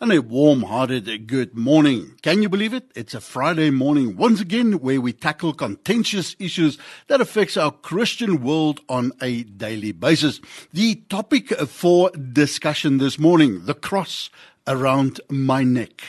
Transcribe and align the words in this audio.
And 0.00 0.12
a 0.12 0.22
warm 0.22 0.62
hearted 0.62 1.26
good 1.26 1.56
morning. 1.56 2.14
Can 2.22 2.40
you 2.40 2.48
believe 2.48 2.72
it? 2.72 2.92
It's 2.94 3.14
a 3.14 3.20
Friday 3.20 3.70
morning 3.70 4.16
once 4.16 4.40
again 4.40 4.74
where 4.74 5.00
we 5.00 5.12
tackle 5.12 5.52
contentious 5.52 6.36
issues 6.38 6.78
that 7.08 7.20
affects 7.20 7.56
our 7.56 7.72
Christian 7.72 8.40
world 8.44 8.80
on 8.88 9.10
a 9.20 9.42
daily 9.42 9.90
basis. 9.90 10.40
The 10.72 10.94
topic 11.08 11.48
for 11.48 12.10
discussion 12.10 12.98
this 12.98 13.18
morning, 13.18 13.64
the 13.64 13.74
cross 13.74 14.30
around 14.68 15.20
my 15.28 15.64
neck. 15.64 16.00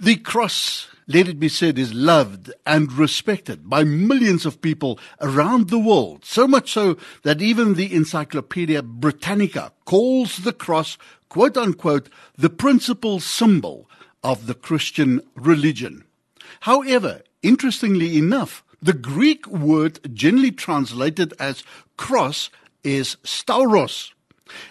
The 0.00 0.16
cross, 0.16 0.88
let 1.12 1.28
it 1.28 1.38
be 1.38 1.48
said, 1.48 1.78
is 1.78 1.92
loved 1.92 2.52
and 2.64 2.92
respected 2.92 3.68
by 3.68 3.84
millions 3.84 4.46
of 4.46 4.62
people 4.62 4.98
around 5.20 5.68
the 5.68 5.78
world. 5.78 6.24
So 6.24 6.48
much 6.48 6.72
so 6.72 6.96
that 7.22 7.42
even 7.42 7.74
the 7.74 7.94
Encyclopedia 7.94 8.82
Britannica 8.82 9.72
calls 9.84 10.38
the 10.38 10.52
cross 10.52 10.96
quote 11.32 11.56
unquote, 11.56 12.10
the 12.36 12.50
principal 12.50 13.18
symbol 13.18 13.88
of 14.22 14.46
the 14.46 14.52
Christian 14.52 15.18
religion. 15.34 16.04
However, 16.60 17.22
interestingly 17.42 18.18
enough, 18.18 18.62
the 18.82 18.92
Greek 18.92 19.46
word 19.46 19.98
generally 20.12 20.50
translated 20.50 21.32
as 21.40 21.64
cross 21.96 22.50
is 22.84 23.16
stauros. 23.24 24.12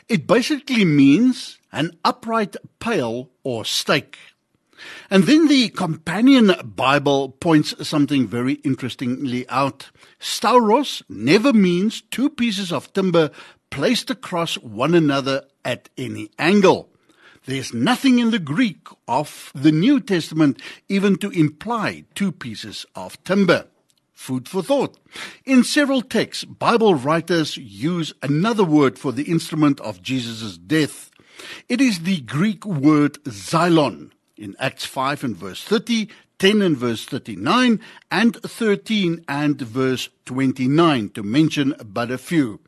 It 0.08 0.28
basically 0.28 0.86
means 0.86 1.58
an 1.72 1.98
upright 2.06 2.56
pale 2.80 3.32
or 3.44 3.66
stake. 3.66 4.20
And 5.10 5.26
then 5.26 5.48
the 5.48 5.70
companion 5.70 6.54
Bible 6.64 7.30
points 7.30 7.76
something 7.88 8.28
very 8.28 8.54
interestingly 8.64 9.48
out. 9.50 9.92
Stauros 10.20 11.02
never 11.10 11.52
means 11.54 12.02
two 12.02 12.30
pieces 12.30 12.72
of 12.72 12.92
timber 12.94 13.32
placed 13.70 14.10
across 14.10 14.56
one 14.56 14.94
another 14.94 15.44
at 15.66 15.90
any 15.98 16.30
angle. 16.40 16.90
There's 17.46 17.74
nothing 17.74 18.20
in 18.20 18.32
the 18.32 18.40
Greek 18.40 18.88
of 19.08 19.52
the 19.56 19.72
New 19.72 20.00
Testament 20.00 20.62
even 20.88 21.18
to 21.18 21.32
imply 21.32 22.06
two 22.14 22.32
pieces 22.32 22.86
of 22.96 23.22
timber. 23.24 23.66
Food 24.14 24.48
for 24.48 24.62
thought. 24.62 25.00
In 25.46 25.64
several 25.64 26.04
texts, 26.04 26.46
Bible 26.46 26.94
writers 26.94 27.58
use 27.58 28.14
another 28.22 28.64
word 28.64 29.00
for 29.00 29.12
the 29.12 29.24
instrument 29.24 29.80
of 29.80 30.04
Jesus' 30.04 30.60
death. 30.60 31.10
It 31.68 31.82
is 31.82 32.02
the 32.02 32.22
Greek 32.22 32.64
word 32.64 33.14
xylon 33.24 34.12
in 34.42 34.56
Acts 34.60 34.86
5 34.86 35.24
and 35.24 35.38
verse 35.38 35.64
30, 35.64 36.10
10 36.40 36.62
and 36.64 36.76
verse 36.76 37.06
39, 37.06 37.80
and 38.10 38.36
13 38.36 39.24
and 39.28 39.62
verse 39.62 40.10
29, 40.26 41.10
to 41.10 41.22
mention 41.22 41.76
but 41.86 42.10
a 42.10 42.18
few. 42.18 42.60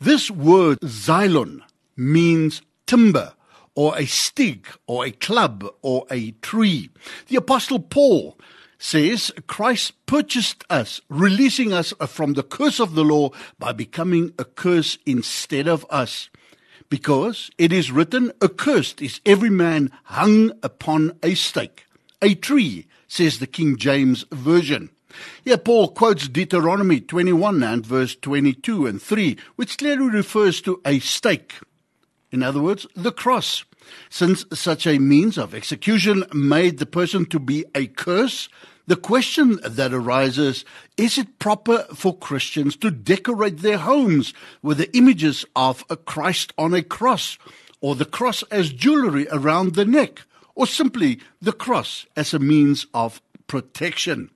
This 0.00 0.30
word 0.30 0.80
xylon 0.80 1.60
means 1.96 2.62
timber 2.86 3.34
or 3.74 3.96
a 3.98 4.06
stick 4.06 4.66
or 4.86 5.04
a 5.04 5.10
club 5.10 5.66
or 5.82 6.06
a 6.10 6.30
tree. 6.40 6.90
The 7.26 7.36
apostle 7.36 7.80
Paul 7.80 8.38
says 8.78 9.30
Christ 9.46 9.92
purchased 10.06 10.64
us, 10.70 11.00
releasing 11.08 11.72
us 11.72 11.92
from 12.06 12.32
the 12.32 12.42
curse 12.42 12.80
of 12.80 12.94
the 12.94 13.04
law 13.04 13.30
by 13.58 13.72
becoming 13.72 14.32
a 14.38 14.44
curse 14.44 14.96
instead 15.04 15.68
of 15.68 15.84
us. 15.90 16.30
Because 16.90 17.50
it 17.58 17.72
is 17.72 17.92
written, 17.92 18.32
accursed 18.42 19.02
is 19.02 19.20
every 19.26 19.50
man 19.50 19.90
hung 20.04 20.52
upon 20.62 21.18
a 21.22 21.34
stake. 21.34 21.84
A 22.22 22.34
tree, 22.34 22.86
says 23.06 23.38
the 23.38 23.46
King 23.46 23.76
James 23.76 24.24
Version. 24.32 24.90
Here, 25.44 25.58
Paul 25.58 25.88
quotes 25.88 26.28
Deuteronomy 26.28 27.00
21 27.00 27.62
and 27.62 27.84
verse 27.84 28.16
22 28.16 28.86
and 28.86 29.02
3, 29.02 29.36
which 29.56 29.78
clearly 29.78 30.08
refers 30.08 30.60
to 30.62 30.80
a 30.84 30.98
stake. 30.98 31.54
In 32.30 32.42
other 32.42 32.60
words, 32.60 32.86
the 32.94 33.12
cross. 33.12 33.64
Since 34.10 34.44
such 34.52 34.86
a 34.86 34.98
means 34.98 35.38
of 35.38 35.54
execution 35.54 36.24
made 36.32 36.78
the 36.78 36.86
person 36.86 37.24
to 37.26 37.38
be 37.38 37.64
a 37.74 37.86
curse, 37.86 38.48
the 38.88 38.96
question 38.96 39.60
that 39.62 39.92
arises 39.92 40.64
is 40.96 41.18
it 41.18 41.38
proper 41.38 41.86
for 41.94 42.16
Christians 42.16 42.74
to 42.76 42.90
decorate 42.90 43.58
their 43.58 43.76
homes 43.76 44.32
with 44.62 44.78
the 44.78 44.96
images 44.96 45.44
of 45.54 45.84
a 45.90 45.96
Christ 45.96 46.54
on 46.56 46.72
a 46.72 46.82
cross, 46.82 47.36
or 47.82 47.94
the 47.94 48.06
cross 48.06 48.42
as 48.44 48.72
jewelry 48.72 49.28
around 49.30 49.74
the 49.74 49.84
neck, 49.84 50.22
or 50.54 50.66
simply 50.66 51.20
the 51.40 51.52
cross 51.52 52.06
as 52.16 52.32
a 52.32 52.38
means 52.38 52.86
of 52.94 53.20
protection? 53.46 54.30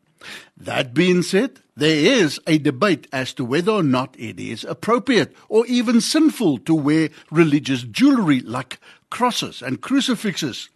That 0.55 0.93
being 0.93 1.23
said, 1.23 1.61
there 1.75 1.97
is 1.97 2.39
a 2.47 2.59
debate 2.59 3.09
as 3.11 3.33
to 3.35 3.47
whether 3.47 3.73
or 3.73 3.83
not 3.83 4.15
it 4.19 4.39
is 4.39 4.65
appropriate 4.65 5.35
or 5.49 5.67
even 5.67 6.03
sinful 6.03 6.59
to 6.59 6.75
wear 6.75 7.09
religious 7.31 7.85
jewelry 7.85 8.41
like 8.41 8.79
crosses 9.13 9.61
and 9.61 9.83
crucifixes. 9.83 10.71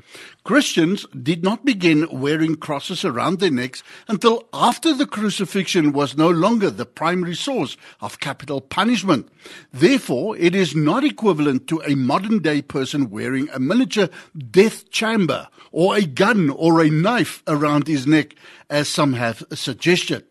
Christians 0.45 1.07
did 1.23 1.43
not 1.43 1.65
begin 1.65 2.07
wearing 2.21 2.55
crosses 2.55 3.03
around 3.03 3.41
their 3.41 3.51
necks 3.51 3.83
until 4.09 4.47
after 4.53 4.93
the 4.93 5.07
crucifixion 5.07 5.95
was 5.95 6.19
no 6.19 6.29
longer 6.29 6.69
the 6.69 6.85
primary 6.85 7.35
source 7.35 7.79
of 8.03 8.21
capital 8.21 8.61
punishment. 8.61 9.27
Therefore, 9.73 10.37
it 10.37 10.55
is 10.55 10.77
not 10.77 11.03
equivalent 11.03 11.67
to 11.69 11.81
a 11.87 11.95
modern 11.95 12.41
day 12.41 12.61
person 12.61 13.09
wearing 13.09 13.49
a 13.55 13.59
miniature 13.59 14.11
death 14.51 14.91
chamber 14.91 15.49
or 15.73 15.97
a 15.97 16.05
gun 16.05 16.51
or 16.51 16.83
a 16.83 16.91
knife 16.91 17.43
around 17.47 17.87
his 17.87 18.07
neck, 18.07 18.35
as 18.69 18.87
some 18.87 19.15
have 19.15 19.45
suggested. 19.55 20.27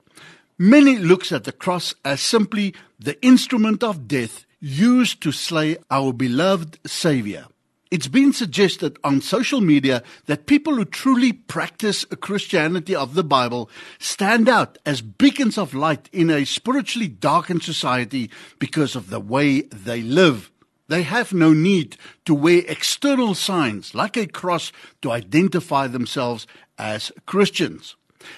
Many 0.60 0.98
looks 0.98 1.32
at 1.32 1.46
the 1.46 1.52
cross 1.52 1.96
as 2.06 2.22
simply 2.22 2.76
the 3.00 3.20
instrument 3.26 3.84
of 3.84 4.08
death 4.08 4.46
used 4.60 5.22
to 5.24 5.32
slay 5.32 5.78
our 5.90 6.14
beloved 6.14 6.78
Savior. 6.86 7.48
It's 7.91 8.07
been 8.07 8.34
suggested 8.34 8.97
on 9.03 9.22
social 9.22 9.62
media 9.62 10.01
that 10.25 10.47
people 10.47 10.75
who 10.75 10.85
truly 10.85 11.34
practice 11.34 12.03
a 12.09 12.16
Christianity 12.16 12.96
of 12.96 13.13
the 13.13 13.23
Bible 13.23 13.69
stand 14.00 14.50
out 14.50 14.79
as 14.88 15.01
beacons 15.01 15.57
of 15.57 15.75
light 15.75 16.09
in 16.12 16.31
a 16.31 16.45
spiritually 16.45 17.07
darkened 17.07 17.62
society 17.62 18.31
because 18.57 18.95
of 18.95 19.12
the 19.12 19.19
way 19.19 19.62
they 19.62 20.01
live. 20.01 20.51
They 20.88 21.03
have 21.03 21.31
no 21.31 21.53
need 21.53 21.97
to 22.25 22.34
wear 22.34 22.63
external 22.68 23.35
signs 23.35 23.94
like 23.94 24.18
a 24.18 24.28
cross 24.28 24.72
to 25.03 25.12
identify 25.12 25.85
themselves 25.88 26.47
as 26.79 27.12
Christians. 27.28 27.95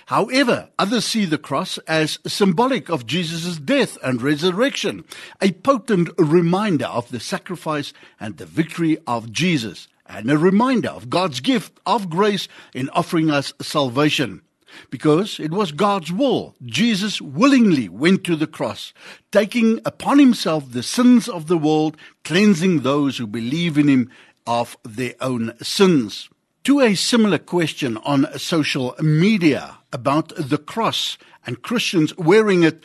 However, 0.07 0.69
others 0.77 1.05
see 1.05 1.25
the 1.25 1.37
cross 1.37 1.77
as 1.87 2.19
symbolic 2.25 2.89
of 2.89 3.05
Jesus' 3.05 3.57
death 3.57 3.97
and 4.03 4.21
resurrection, 4.21 5.03
a 5.41 5.51
potent 5.51 6.09
reminder 6.17 6.85
of 6.85 7.09
the 7.09 7.19
sacrifice 7.19 7.93
and 8.19 8.37
the 8.37 8.45
victory 8.45 8.97
of 9.07 9.31
Jesus, 9.31 9.87
and 10.05 10.31
a 10.31 10.37
reminder 10.37 10.89
of 10.89 11.09
God's 11.09 11.39
gift 11.39 11.79
of 11.85 12.09
grace 12.09 12.47
in 12.73 12.89
offering 12.89 13.29
us 13.29 13.53
salvation. 13.61 14.41
Because 14.89 15.39
it 15.39 15.51
was 15.51 15.71
God's 15.71 16.11
will, 16.11 16.55
Jesus 16.63 17.21
willingly 17.21 17.89
went 17.89 18.23
to 18.25 18.35
the 18.35 18.47
cross, 18.47 18.93
taking 19.31 19.79
upon 19.85 20.19
himself 20.19 20.71
the 20.71 20.83
sins 20.83 21.27
of 21.27 21.47
the 21.47 21.57
world, 21.57 21.97
cleansing 22.23 22.81
those 22.81 23.17
who 23.17 23.27
believe 23.27 23.77
in 23.77 23.87
him 23.87 24.11
of 24.45 24.77
their 24.83 25.15
own 25.19 25.53
sins. 25.61 26.29
To 26.65 26.81
a 26.81 26.95
similar 26.95 27.37
question 27.37 27.97
on 27.97 28.27
social 28.37 28.95
media, 28.99 29.76
about 29.91 30.33
the 30.35 30.57
cross 30.57 31.17
and 31.45 31.61
Christians 31.61 32.15
wearing 32.17 32.63
it, 32.63 32.83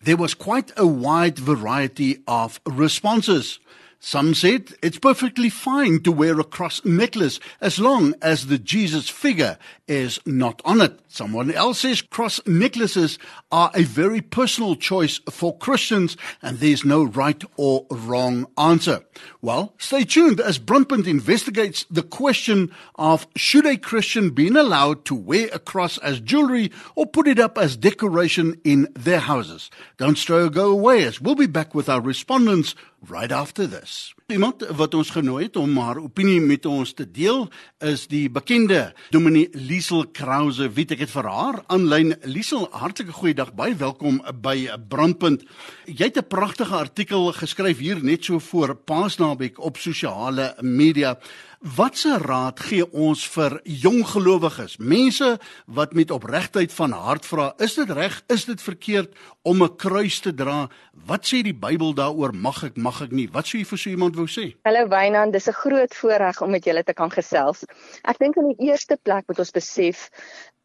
there 0.00 0.16
was 0.16 0.34
quite 0.34 0.72
a 0.76 0.86
wide 0.86 1.38
variety 1.38 2.22
of 2.26 2.60
responses. 2.64 3.58
Some 3.98 4.34
said 4.34 4.74
it's 4.82 4.98
perfectly 4.98 5.48
fine 5.48 6.02
to 6.02 6.12
wear 6.12 6.38
a 6.38 6.44
cross 6.44 6.84
necklace 6.84 7.40
as 7.60 7.78
long 7.78 8.14
as 8.20 8.46
the 8.46 8.58
Jesus 8.58 9.08
figure 9.08 9.58
is 9.88 10.20
not 10.26 10.60
on 10.64 10.80
it. 10.80 11.00
Someone 11.08 11.50
else 11.50 11.80
says 11.80 12.02
cross 12.02 12.40
necklaces 12.46 13.18
are 13.50 13.70
a 13.74 13.82
very 13.82 14.20
personal 14.20 14.76
choice 14.76 15.18
for 15.30 15.56
Christians 15.56 16.16
and 16.42 16.58
there's 16.58 16.84
no 16.84 17.04
right 17.04 17.42
or 17.56 17.86
wrong 17.90 18.46
answer. 18.58 19.02
Well, 19.40 19.74
stay 19.78 20.04
tuned 20.04 20.40
as 20.40 20.58
Brandpunt 20.58 21.06
investigates 21.06 21.84
the 21.90 22.02
question 22.02 22.72
of 22.96 23.26
should 23.34 23.66
a 23.66 23.76
Christian 23.76 24.30
be 24.30 24.48
allowed 24.48 25.04
to 25.06 25.14
wear 25.14 25.48
a 25.52 25.58
cross 25.58 25.98
as 25.98 26.20
jewelry 26.20 26.70
or 26.94 27.06
put 27.06 27.26
it 27.26 27.38
up 27.38 27.58
as 27.58 27.76
decoration 27.76 28.60
in 28.62 28.88
their 28.94 29.20
houses. 29.20 29.70
Don't 29.96 30.18
stray 30.18 30.42
or 30.42 30.50
go 30.50 30.70
away 30.70 31.04
as 31.04 31.20
we'll 31.20 31.34
be 31.34 31.46
back 31.46 31.74
with 31.74 31.88
our 31.88 32.00
respondents 32.00 32.74
right 33.10 33.32
after 33.32 33.68
this. 33.68 34.14
Iemand 34.26 34.64
wat 34.74 34.94
ons 34.94 35.10
genooi 35.14 35.44
het 35.44 35.56
om 35.56 35.76
haar 35.78 36.00
opinie 36.02 36.40
met 36.40 36.66
ons 36.66 36.92
te 36.92 37.04
deel 37.10 37.46
is 37.78 38.06
die 38.10 38.26
bekende 38.30 38.92
Dominee 39.14 39.48
Liesel 39.52 40.06
Krause. 40.10 40.66
Wie 40.74 40.86
het 40.88 41.12
vir 41.12 41.28
haar 41.30 41.60
aanlyn 41.70 42.16
Liesel, 42.26 42.66
hartlike 42.72 43.14
goeiedag, 43.14 43.54
baie 43.54 43.76
welkom 43.78 44.18
by 44.42 44.66
Brandpunt. 44.88 45.44
Jy 45.86 46.10
het 46.10 46.18
'n 46.18 46.26
pragtige 46.28 46.74
artikel 46.74 47.32
geskryf 47.32 47.78
hier 47.78 48.02
net 48.02 48.24
so 48.24 48.38
voor 48.38 48.74
Paasnaweek 48.74 49.60
op 49.60 49.76
sosiale 49.76 50.54
media. 50.60 51.18
Watse 51.64 52.18
raad 52.20 52.60
gee 52.60 52.84
ons 52.92 53.22
vir 53.32 53.54
jong 53.64 54.02
gelowiges, 54.04 54.74
mense 54.76 55.38
wat 55.72 55.94
met 55.96 56.10
opregtheid 56.12 56.72
van 56.76 56.92
hart 56.92 57.24
vra, 57.24 57.46
is 57.64 57.78
dit 57.78 57.90
reg, 57.96 58.18
is 58.28 58.44
dit 58.44 58.60
verkeerd 58.60 59.14
om 59.42 59.62
'n 59.64 59.76
kruis 59.76 60.20
te 60.20 60.34
dra? 60.34 60.68
Wat 60.92 61.24
sê 61.24 61.42
die 61.42 61.56
Bybel 61.56 61.94
daaroor? 61.94 62.34
Mag 62.34 62.62
ek, 62.64 62.76
mag 62.76 63.00
ek 63.00 63.10
nie? 63.10 63.28
Wat 63.32 63.46
sou 63.46 63.58
jy 63.58 63.64
vir 63.64 63.78
so 63.78 63.90
iemand 63.90 64.16
wou 64.16 64.26
sê? 64.26 64.54
Hallo 64.64 64.86
Wynand, 64.88 65.32
dis 65.32 65.48
'n 65.48 65.52
groot 65.52 65.94
voorreg 65.94 66.42
om 66.42 66.50
met 66.50 66.64
julle 66.64 66.84
te 66.84 66.92
kan 66.92 67.10
gesels. 67.10 67.64
Ek 68.04 68.18
dink 68.18 68.36
in 68.36 68.54
die 68.54 68.68
eerste 68.68 68.98
plek 69.02 69.24
moet 69.26 69.38
ons 69.38 69.50
besef 69.50 70.10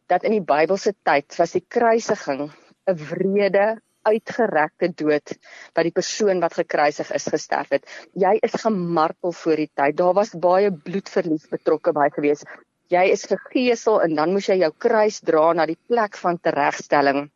dat 0.08 0.24
in 0.24 0.32
die 0.32 0.44
Bybelse 0.44 0.94
tyd 1.04 1.36
was 1.38 1.52
die 1.52 1.66
kruisiging 1.70 2.52
'n 2.88 2.96
wrede 2.96 3.82
uitgerekte 4.08 4.92
dood 5.04 5.34
wat 5.76 5.84
die 5.88 5.96
persoon 5.96 6.42
wat 6.44 6.58
gekruisig 6.60 7.12
is 7.18 7.28
gesterf 7.34 7.74
het. 7.78 7.86
Jy 8.14 8.38
is 8.48 8.58
gemartel 8.64 9.36
voor 9.44 9.64
die 9.64 9.72
tyd. 9.74 9.98
Daar 9.98 10.16
was 10.18 10.36
baie 10.48 10.72
bloedverlies 10.72 11.50
betrokke 11.52 11.94
by 11.98 12.10
gewees. 12.16 12.46
Jy 12.92 13.06
is 13.12 13.28
gegeesel 13.30 14.02
en 14.04 14.16
dan 14.16 14.34
moes 14.36 14.50
jy 14.52 14.58
jou 14.64 14.74
kruis 14.86 15.22
dra 15.24 15.52
na 15.56 15.66
die 15.70 15.80
plek 15.88 16.18
van 16.20 16.40
teregstelling. 16.44 17.30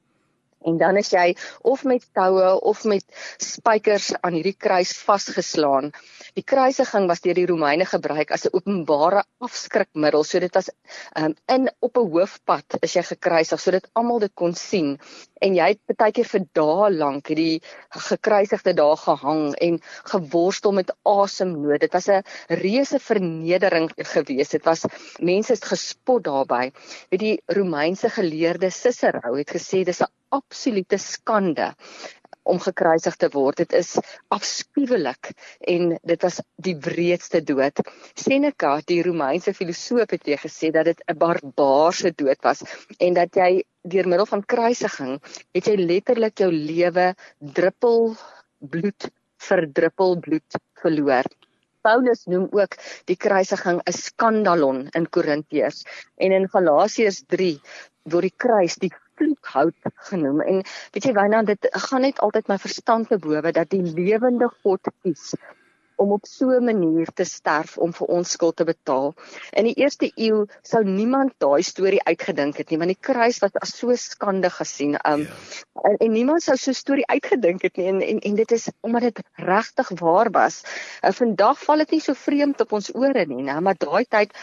En 0.66 0.78
dan 0.82 0.98
is 0.98 1.12
jy 1.14 1.36
of 1.62 1.84
met 1.86 2.06
toue 2.18 2.48
of 2.62 2.84
met 2.90 3.06
spykers 3.38 4.14
aan 4.26 4.34
hierdie 4.38 4.56
kruis 4.58 4.96
vasgeslaan. 5.06 5.92
Die 6.36 6.44
kruisiging 6.44 7.06
was 7.12 7.22
deur 7.24 7.38
die 7.38 7.46
Romeine 7.52 7.86
gebruik 7.86 8.34
as 8.34 8.48
'n 8.48 8.56
openbare 8.58 9.24
afskrikmiddel. 9.46 10.24
So 10.24 10.40
dit 10.40 10.58
was 10.58 10.72
um, 11.22 11.36
in 11.48 11.70
op 11.80 11.98
'n 11.98 12.10
hoofpad 12.16 12.82
is 12.82 12.96
jy 12.98 13.04
gekruisig 13.04 13.62
sodat 13.62 13.90
almal 13.94 14.20
dit 14.20 14.34
kon 14.34 14.56
sien. 14.56 14.98
En 15.46 15.54
jy 15.54 15.66
het 15.76 15.98
baie 16.00 16.14
keer 16.18 16.26
vir 16.26 16.46
dae 16.58 16.88
lank 16.96 17.28
hierdie 17.30 17.62
gekruisigde 18.08 18.74
daar 18.80 18.98
gehang 18.98 19.44
en 19.68 19.78
geworstel 20.12 20.74
met 20.74 20.94
asemnood. 21.12 21.84
Dit 21.84 21.94
was 21.94 22.08
'n 22.10 22.24
reuse 22.64 23.00
vernedering 23.10 23.92
geweest. 24.14 24.58
Dit 24.58 24.66
was 24.66 24.86
mense 25.20 25.54
het 25.54 25.70
gespot 25.74 26.24
daarbey. 26.24 26.72
Weet 27.10 27.20
die 27.28 27.42
Romeinse 27.60 28.10
geleerde 28.10 28.72
Cicero 28.72 29.36
het 29.36 29.54
gesê 29.58 29.84
dis 29.86 30.02
'n 30.02 30.12
absolute 30.30 30.98
skande 30.98 31.74
om 32.46 32.60
gekruisig 32.62 33.18
te 33.22 33.30
word. 33.34 33.64
Dit 33.64 33.74
is 33.74 33.96
afskuwelik 34.34 35.32
en 35.74 35.96
dit 36.02 36.26
was 36.26 36.40
die 36.68 36.76
wreedste 36.88 37.42
dood. 37.44 37.82
Seneca, 38.14 38.78
die 38.86 39.02
Romeinse 39.06 39.54
filosoof 39.58 40.14
het 40.16 40.26
weer 40.30 40.42
gesê 40.42 40.72
dat 40.72 40.86
dit 40.86 41.02
'n 41.08 41.18
barbaarse 41.18 42.14
dood 42.16 42.42
was 42.44 42.64
en 43.00 43.14
dat 43.14 43.36
jy 43.36 43.64
deur 43.82 44.08
middel 44.08 44.26
van 44.26 44.46
kruisiging 44.46 45.20
het 45.54 45.68
jy 45.68 45.76
letterlik 45.78 46.40
jou 46.40 46.52
lewe 46.52 47.14
druppel 47.40 48.16
bloed 48.60 49.10
vir 49.48 49.68
druppel 49.74 50.20
bloed 50.20 50.62
verloor. 50.82 51.26
Paulus 51.86 52.26
noem 52.26 52.48
ook 52.52 52.78
die 53.06 53.18
kruisiging 53.26 53.82
'n 53.82 53.94
skandalon 53.94 54.88
in 55.00 55.10
Korintiërs 55.18 55.84
en 56.18 56.32
in 56.32 56.48
Galasiërs 56.50 57.24
3 57.28 57.60
word 58.14 58.28
die 58.30 58.38
kruis 58.46 58.76
die 58.82 58.92
vloekhout 59.20 59.92
genoem 60.10 60.42
en 60.42 60.64
weet 60.94 61.10
jy 61.10 61.14
Wynand 61.18 61.52
dit 61.54 61.68
gaan 61.90 62.02
net 62.08 62.20
altyd 62.20 62.48
my 62.52 62.58
verstand 62.68 63.10
te 63.10 63.20
bowe 63.28 63.52
dat 63.52 63.70
die 63.70 63.84
lewende 63.84 64.50
God 64.64 64.94
kies 65.02 65.34
om 65.96 66.12
op 66.12 66.26
so 66.28 66.50
'n 66.52 66.64
manier 66.64 67.08
te 67.14 67.24
sterf 67.24 67.78
om 67.78 67.94
vir 67.94 68.08
ons 68.08 68.32
skuld 68.32 68.56
te 68.56 68.64
betaal. 68.64 69.14
In 69.52 69.64
die 69.64 69.76
eerste 69.84 70.12
eeu 70.16 70.46
sou 70.62 70.84
niemand 70.84 71.34
daai 71.38 71.64
storie 71.64 72.04
uitgedink 72.04 72.58
het 72.58 72.70
nie 72.70 72.78
want 72.78 72.94
die 72.94 73.06
kruis 73.08 73.40
was 73.40 73.56
as 73.62 73.78
so 73.78 73.96
skande 73.96 74.50
gesien. 74.50 74.98
Um 75.08 75.22
ja. 75.22 75.34
en, 75.84 75.98
en 75.98 76.12
niemand 76.12 76.44
sou 76.44 76.58
so 76.58 76.72
'n 76.72 76.74
storie 76.74 77.08
uitgedink 77.08 77.62
het 77.62 77.78
nie 77.78 77.88
en 77.88 78.02
en, 78.02 78.20
en 78.20 78.36
dit 78.36 78.52
is 78.52 78.70
omdat 78.82 79.02
dit 79.02 79.24
regtig 79.36 79.90
waar 80.00 80.32
was. 80.32 80.64
Uh, 81.04 81.12
vandag 81.12 81.64
val 81.64 81.78
dit 81.78 81.92
nie 81.92 82.02
so 82.02 82.14
vreemd 82.14 82.62
op 82.62 82.72
ons 82.72 82.94
ore 82.94 83.26
nie, 83.26 83.44
nou, 83.44 83.62
maar 83.62 83.76
daai 83.78 84.06
tyd 84.06 84.34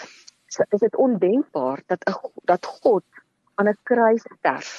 is 0.71 0.81
dit 0.81 0.97
ondenkbaar 0.97 1.83
dat 1.87 2.05
'n 2.09 2.15
dat 2.45 2.67
God 2.67 3.05
aan 3.55 3.69
'n 3.69 3.79
kruis 3.89 4.25
sterf. 4.39 4.71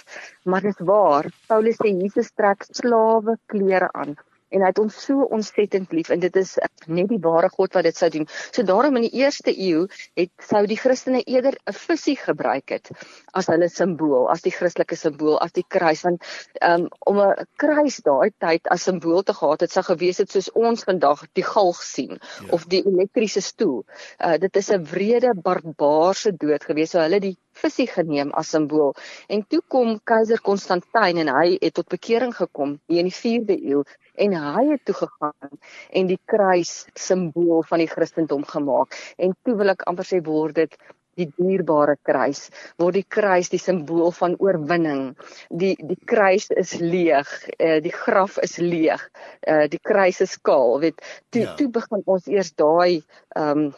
Maar 0.45 0.61
dis 0.61 0.79
waar. 0.89 1.25
Paulus 1.47 1.77
sê 1.81 1.89
Jesus 2.01 2.31
trek 2.37 2.65
slawe 2.69 3.37
klere 3.45 3.89
aan 3.93 4.17
en 4.53 4.61
hy 4.61 4.69
het 4.71 4.81
ons 4.81 4.97
so 5.05 5.25
ontsettend 5.35 5.91
lief 5.95 6.11
en 6.13 6.21
dit 6.23 6.35
is 6.39 6.55
net 6.87 7.09
die 7.09 7.19
ware 7.23 7.49
God 7.53 7.73
wat 7.77 7.87
dit 7.87 7.97
sou 7.97 8.09
doen. 8.13 8.27
So 8.51 8.63
daarom 8.67 8.97
in 8.99 9.07
die 9.07 9.21
eerste 9.23 9.53
eeu 9.53 9.87
het 10.19 10.31
sou 10.47 10.63
die 10.69 10.77
Christene 10.79 11.23
eerder 11.23 11.57
'n 11.69 11.73
visie 11.73 12.15
gebruik 12.17 12.69
het 12.69 12.91
as 13.33 13.47
hulle 13.47 13.69
simbool, 13.69 14.29
as 14.29 14.41
die 14.41 14.53
Christelike 14.53 14.95
simbool, 14.95 15.39
as 15.39 15.51
die 15.51 15.65
kruis 15.67 16.03
want 16.03 16.23
um, 16.61 16.87
om 17.05 17.19
'n 17.19 17.47
kruis 17.57 18.01
daai 18.05 18.31
tyd 18.39 18.67
as 18.67 18.83
simbool 18.83 19.23
te 19.23 19.33
gehad 19.33 19.61
het 19.61 19.71
sou 19.71 19.83
gewees 19.83 20.17
het 20.17 20.31
soos 20.31 20.51
ons 20.51 20.83
vandag 20.83 21.25
die 21.33 21.43
galg 21.43 21.81
sien 21.81 22.19
ja. 22.19 22.51
of 22.51 22.65
die 22.65 22.83
elektriese 22.85 23.41
stoel. 23.41 23.85
Uh, 24.19 24.37
dit 24.37 24.55
is 24.55 24.69
'n 24.71 24.83
wrede 24.83 25.33
barbaarse 25.35 26.31
dood 26.37 26.63
gewees. 26.63 26.91
So 26.91 26.99
hulle 26.99 27.19
die 27.19 27.37
visie 27.53 27.87
geneem 27.87 28.31
as 28.31 28.49
simbool. 28.49 28.93
En 29.27 29.45
toe 29.47 29.61
kom 29.67 29.99
keiser 30.03 30.41
Konstantin 30.41 31.17
en 31.23 31.29
hy 31.35 31.57
het 31.61 31.73
tot 31.73 31.87
bekering 31.87 32.33
gekom 32.35 32.79
in 32.87 33.09
die 33.09 33.17
4de 33.17 33.57
eeu 33.61 33.83
en 34.15 34.35
hy 34.37 34.65
het 34.71 34.83
toe 34.85 34.95
gegaan 34.95 35.61
en 35.91 36.09
die 36.09 36.19
kruis 36.25 36.73
simbool 36.93 37.63
van 37.69 37.81
die 37.83 37.89
Christendom 37.89 38.45
gemaak. 38.45 38.97
En 39.17 39.35
toe 39.43 39.55
wil 39.57 39.73
ek 39.73 39.85
amper 39.89 40.07
sê 40.07 40.21
word 40.25 40.61
dit 40.61 40.77
die 41.19 41.27
dierbare 41.37 41.95
kruis. 42.01 42.47
Word 42.81 42.97
die 42.97 43.05
kruis 43.15 43.51
die 43.53 43.61
simbool 43.61 44.11
van 44.17 44.35
oorwinning. 44.41 45.13
Die 45.49 45.75
die 45.77 45.99
kruis 46.09 46.49
is 46.49 46.75
leeg. 46.81 47.29
Uh, 47.59 47.79
die 47.83 47.93
graf 47.93 48.39
is 48.41 48.57
leeg. 48.57 49.03
Uh, 49.45 49.65
die 49.69 49.81
kruis 49.81 50.23
is 50.25 50.37
kaal 50.41 50.79
weet. 50.83 51.01
Toe 51.29 51.45
ja. 51.45 51.55
toe 51.59 51.69
begin 51.73 52.05
ons 52.05 52.29
eers 52.31 52.53
daai 52.57 53.03
um, 53.37 53.71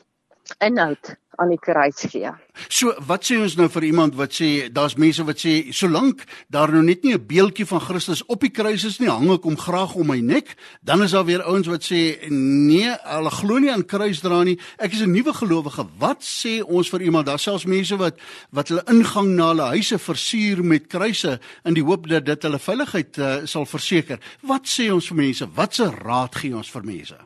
inhoud 0.63 1.15
aan 1.37 1.49
die 1.49 1.59
kruis 1.61 2.05
gee. 2.11 2.31
So, 2.69 2.93
wat 3.07 3.25
sê 3.27 3.37
ons 3.41 3.57
nou 3.59 3.67
vir 3.71 3.83
iemand 3.89 4.15
wat 4.15 4.35
sê 4.37 4.67
daar's 4.71 4.95
mense 4.99 5.23
wat 5.27 5.41
sê 5.43 5.71
solank 5.75 6.23
daar 6.51 6.71
nou 6.71 6.83
net 6.83 7.03
nie 7.03 7.13
'n 7.13 7.27
beeldjie 7.27 7.65
van 7.65 7.81
Christus 7.81 8.25
op 8.25 8.41
die 8.41 8.49
kruis 8.49 8.83
is 8.83 8.99
nie, 8.99 9.09
hang 9.09 9.31
ek 9.31 9.43
hom 9.43 9.57
graag 9.57 9.95
om 9.95 10.07
my 10.07 10.19
nek, 10.19 10.55
dan 10.83 11.03
is 11.03 11.11
daar 11.11 11.25
weer 11.25 11.43
ouens 11.43 11.67
wat 11.67 11.83
sê 11.83 12.29
nee, 12.29 12.89
hulle 13.03 13.29
glo 13.29 13.59
nie 13.59 13.71
aan 13.71 13.85
kruisdra 13.85 14.43
nie. 14.43 14.59
Ek 14.77 14.93
is 14.93 15.01
'n 15.01 15.11
nuwe 15.11 15.33
gelowige. 15.33 15.85
Wat 15.99 16.21
sê 16.21 16.63
ons 16.63 16.89
vir 16.89 17.01
iemand? 17.01 17.25
Daar 17.25 17.39
selfs 17.39 17.65
mense 17.65 17.97
wat 17.97 18.15
wat 18.51 18.67
hulle 18.69 18.83
ingang 18.87 19.35
na 19.35 19.47
hulle 19.47 19.67
huise 19.75 19.97
versier 19.99 20.63
met 20.63 20.87
kruise 20.87 21.39
in 21.65 21.73
die 21.73 21.83
hoop 21.83 22.07
dat 22.07 22.25
dit 22.25 22.43
hulle 22.43 22.59
veiligheid 22.59 23.17
uh, 23.17 23.45
sal 23.45 23.65
verseker. 23.65 24.19
Wat 24.41 24.65
sê 24.67 24.91
ons 24.93 25.07
vir 25.07 25.17
mense? 25.17 25.47
Watse 25.55 25.89
raad 25.89 26.35
gee 26.35 26.55
ons 26.55 26.71
vir 26.71 26.83
mense? 26.83 27.17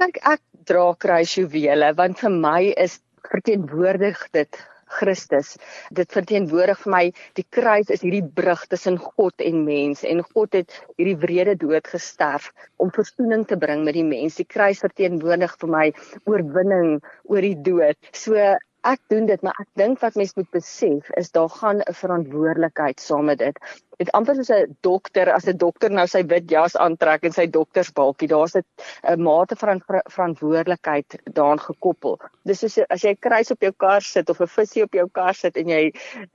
Kyk, 0.00 0.16
ek 0.24 0.40
dra 0.68 0.94
kruisjuwele 0.94 1.94
want 1.98 2.20
vir 2.22 2.30
my 2.30 2.62
is 2.76 3.00
verteenwoordig 3.28 4.22
dit 4.36 4.60
Christus. 4.90 5.54
Dit 5.94 6.10
verteenwoordig 6.12 6.80
vir 6.82 6.92
my 6.94 7.02
die 7.38 7.46
kruis 7.54 7.92
is 7.94 8.02
hierdie 8.04 8.24
brug 8.40 8.64
tussen 8.72 8.98
God 9.00 9.44
en 9.44 9.62
mens 9.66 10.02
en 10.06 10.22
God 10.32 10.56
het 10.58 10.74
hierdie 10.98 11.18
wrede 11.22 11.54
dood 11.60 11.86
gesterf 11.92 12.50
om 12.82 12.90
verzoening 12.94 13.46
te 13.46 13.58
bring 13.60 13.84
met 13.86 13.96
die 13.98 14.06
mens. 14.06 14.40
Die 14.40 14.48
kruis 14.48 14.82
verteenwoordig 14.82 15.54
vir 15.62 15.72
my 15.76 15.86
oorwinning 16.24 16.98
oor 17.30 17.46
die 17.46 17.56
dood. 17.70 17.98
So 18.10 18.34
ek 18.86 19.00
doen 19.12 19.26
dit, 19.28 19.42
maar 19.44 19.56
ek 19.60 19.68
dink 19.78 20.00
wat 20.00 20.16
mense 20.18 20.36
moet 20.38 20.48
besef 20.54 21.08
is 21.20 21.30
daar 21.36 21.50
gaan 21.52 21.80
'n 21.80 21.94
verantwoordelikheid 21.94 23.00
saam 23.00 23.24
met 23.30 23.38
dit. 23.38 23.56
Dit 24.00 24.10
amper 24.16 24.34
soos 24.34 24.50
'n 24.50 24.76
dokter, 24.80 25.30
as 25.32 25.46
'n 25.48 25.56
dokter 25.56 25.90
nou 25.90 26.06
sy 26.06 26.22
wit 26.22 26.50
jas 26.50 26.76
aantrek 26.76 27.24
en 27.24 27.32
sy 27.32 27.46
doktersbalkie, 27.46 28.28
daar's 28.28 28.56
'n 28.56 29.22
mate 29.22 29.56
van 29.56 29.82
verantwoordelikheid 29.84 31.18
daaraan 31.24 31.60
gekoppel. 31.60 32.18
Dis 32.44 32.60
soos 32.60 32.78
as 32.88 33.02
jy 33.02 33.10
'n 33.10 33.20
kruis 33.20 33.50
op 33.50 33.60
jou 33.60 33.72
kar 33.72 34.00
sit 34.00 34.30
of 34.30 34.40
'n 34.40 34.46
visie 34.46 34.82
op 34.82 34.92
jou 34.92 35.08
kar 35.08 35.34
sit 35.34 35.56
en 35.56 35.68
jy 35.68 35.92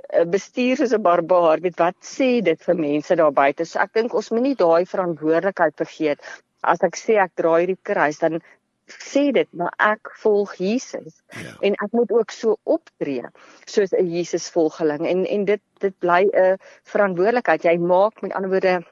eh, 0.09 0.23
bestuur 0.23 0.77
soos 0.77 0.93
'n 0.93 1.01
barbaar, 1.01 1.59
weet 1.61 1.79
wat 1.79 1.95
sê 2.01 2.43
dit 2.43 2.61
vir 2.63 2.75
mense 2.75 3.15
daar 3.15 3.31
buite? 3.31 3.65
So 3.65 3.79
ek 3.79 3.93
dink 3.93 4.13
ons 4.13 4.31
moenie 4.31 4.55
daai 4.55 4.85
verantwoordelikheid 4.85 5.75
vergeet. 5.75 6.19
As 6.63 6.81
ek 6.83 6.95
sê 6.95 7.17
ek 7.17 7.31
dra 7.35 7.57
hierdie 7.57 7.77
kruis, 7.83 8.19
dan 8.19 8.41
sê 8.87 9.31
dit 9.33 9.47
maar 9.53 9.73
ek 9.81 10.11
volg 10.21 10.55
Jesus. 10.61 11.21
Ja. 11.35 11.55
en 11.61 11.73
ek 11.73 11.91
moet 11.91 12.11
ook 12.11 12.31
so 12.31 12.57
optree 12.63 13.25
soos 13.65 13.91
'n 13.91 14.09
Jesus 14.09 14.49
volgeling. 14.49 15.07
En 15.07 15.25
en 15.25 15.45
dit 15.45 15.61
dit 15.79 15.99
bly 15.99 16.29
'n 16.33 16.57
verantwoordelikheid. 16.83 17.63
Jy 17.63 17.77
maak 17.77 18.21
met 18.21 18.33
ander 18.33 18.49
woorde 18.49 18.83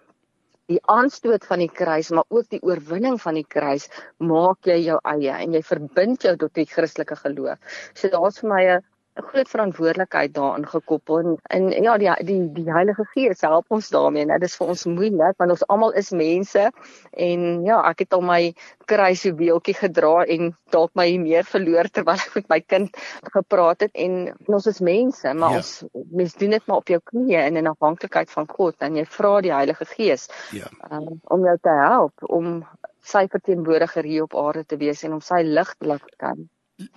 die 0.71 0.79
aanstoot 0.85 1.45
van 1.45 1.59
die 1.59 1.71
kruis 1.71 2.09
maar 2.09 2.25
ook 2.29 2.49
die 2.49 2.61
oorwinning 2.63 3.21
van 3.21 3.33
die 3.33 3.47
kruis 3.47 3.89
maak 4.17 4.65
jy 4.65 4.77
jou 4.85 4.99
eie 5.03 5.31
en 5.31 5.53
jy 5.53 5.61
verbind 5.61 6.23
jou 6.23 6.35
tot 6.37 6.53
die 6.53 6.65
Christelike 6.65 7.15
geloof. 7.15 7.59
So 7.93 8.09
daar's 8.09 8.39
vir 8.39 8.49
my 8.49 8.63
'n 8.63 8.81
'n 9.13 9.25
groot 9.29 9.49
verantwoordelikheid 9.49 10.33
daarin 10.33 10.65
gekoppel 10.67 11.17
en, 11.19 11.37
en 11.47 11.83
ja 11.83 11.97
die 12.01 12.13
die 12.25 12.51
die 12.53 12.71
Heilige 12.73 13.05
Gees 13.13 13.41
help 13.45 13.65
ons 13.69 13.89
daarmee. 13.93 14.25
Dit 14.25 14.47
is 14.49 14.55
vir 14.57 14.71
ons 14.73 14.85
moeilik 14.89 15.37
want 15.37 15.53
ons 15.53 15.65
almal 15.67 15.93
is 16.01 16.09
mense 16.11 16.63
en 17.11 17.41
ja, 17.65 17.81
ek 17.89 18.05
het 18.05 18.13
al 18.17 18.25
my 18.25 18.41
kruisjuweeltjie 18.89 19.75
gedra 19.77 20.23
en 20.35 20.55
dalk 20.73 20.95
my 20.97 21.05
meer 21.21 21.45
verloor 21.45 21.89
terwyl 21.93 22.17
ek 22.25 22.39
met 22.39 22.49
my 22.55 22.59
kind 22.61 22.97
gepraat 23.35 23.85
het 23.85 23.93
en 24.05 24.33
ons 24.47 24.67
is 24.67 24.81
mense, 24.81 25.33
maar 25.33 25.57
ja. 25.57 25.61
ons 25.61 26.07
mens 26.11 26.33
doen 26.41 26.57
dit 26.57 26.67
maar 26.67 26.81
op 26.81 26.89
jou 26.95 26.99
knieë 27.13 27.45
in 27.51 27.61
'n 27.61 27.73
afhanklikheid 27.75 28.33
van 28.33 28.49
God 28.49 28.75
en 28.79 28.97
jy 28.97 29.05
vra 29.05 29.35
die 29.41 29.53
Heilige 29.53 29.85
Gees 29.93 30.29
ja. 30.51 30.69
um, 30.89 31.21
om 31.29 31.45
jou 31.45 31.57
te 31.61 31.77
help 31.83 32.25
om 32.39 32.65
sy 33.03 33.27
verteenwoordiger 33.27 34.03
hier 34.03 34.23
op 34.23 34.35
aarde 34.35 34.65
te 34.65 34.77
wees 34.77 35.03
en 35.03 35.13
om 35.13 35.21
sy 35.21 35.43
lig 35.43 35.75
te 35.77 35.87
laat 35.87 36.15
kan. 36.17 36.49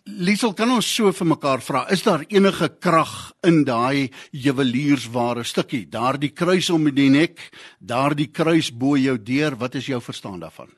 Liesel, 0.06 0.54
kan 0.56 0.70
ons 0.72 0.86
so 0.88 1.10
vir 1.12 1.28
mekaar 1.28 1.62
vra, 1.64 1.84
is 1.92 2.02
daar 2.06 2.24
enige 2.32 2.68
krag 2.80 3.12
in 3.46 3.64
daai 3.68 4.08
juweliersware 4.32 5.44
stukkie? 5.44 5.84
Daardie 5.90 6.32
kruis 6.32 6.70
om 6.70 6.88
die 6.94 7.10
nek, 7.12 7.40
daardie 7.78 8.30
kruis 8.32 8.70
bo 8.70 8.96
jou 8.96 9.16
deur, 9.18 9.56
wat 9.60 9.76
is 9.80 9.88
jou 9.90 10.00
verstaan 10.00 10.40
daarvan? 10.40 10.70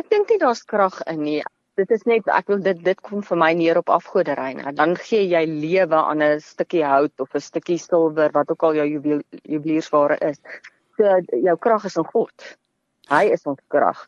Ek 0.00 0.08
dink 0.10 0.30
nie 0.32 0.40
daar's 0.40 0.64
krag 0.64 1.00
in 1.10 1.22
nie. 1.22 1.42
Dit 1.80 1.92
is 1.94 2.02
net 2.08 2.26
ek 2.28 2.50
wil 2.52 2.60
dit 2.64 2.80
dit 2.84 2.98
kom 3.00 3.22
vir 3.24 3.38
my 3.40 3.52
neer 3.56 3.78
op 3.80 3.92
afgoderry. 3.92 4.52
Dan 4.76 4.96
gee 5.00 5.24
jy 5.28 5.44
lewe 5.48 5.96
aan 5.96 6.22
'n 6.22 6.40
stukkie 6.40 6.84
hout 6.84 7.20
of 7.20 7.34
'n 7.34 7.40
stukkie 7.40 7.78
silwer 7.78 8.30
wat 8.32 8.50
ook 8.50 8.62
al 8.62 8.74
jou 8.74 8.88
juweliersware 8.88 10.18
is. 10.20 10.38
So 10.96 11.04
jou 11.30 11.56
krag 11.56 11.84
is 11.84 11.96
in 11.96 12.04
God. 12.04 12.56
Hy 13.08 13.24
is 13.32 13.46
ons 13.46 13.60
krag. 13.68 14.06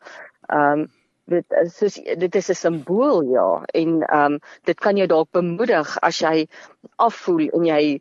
Ehm 0.48 0.80
um, 0.80 0.88
dit 1.24 1.56
is 1.62 1.76
soos 1.76 1.94
dit 1.94 2.34
is 2.34 2.50
'n 2.50 2.54
simbool 2.54 3.22
ja 3.32 3.62
en 3.64 4.02
ehm 4.02 4.32
um, 4.32 4.38
dit 4.64 4.80
kan 4.80 4.96
jou 4.96 5.06
dalk 5.08 5.30
bemoedig 5.30 5.98
as 6.00 6.20
jy 6.20 6.46
afvoel 6.96 7.48
en 7.48 7.64
jy 7.64 8.00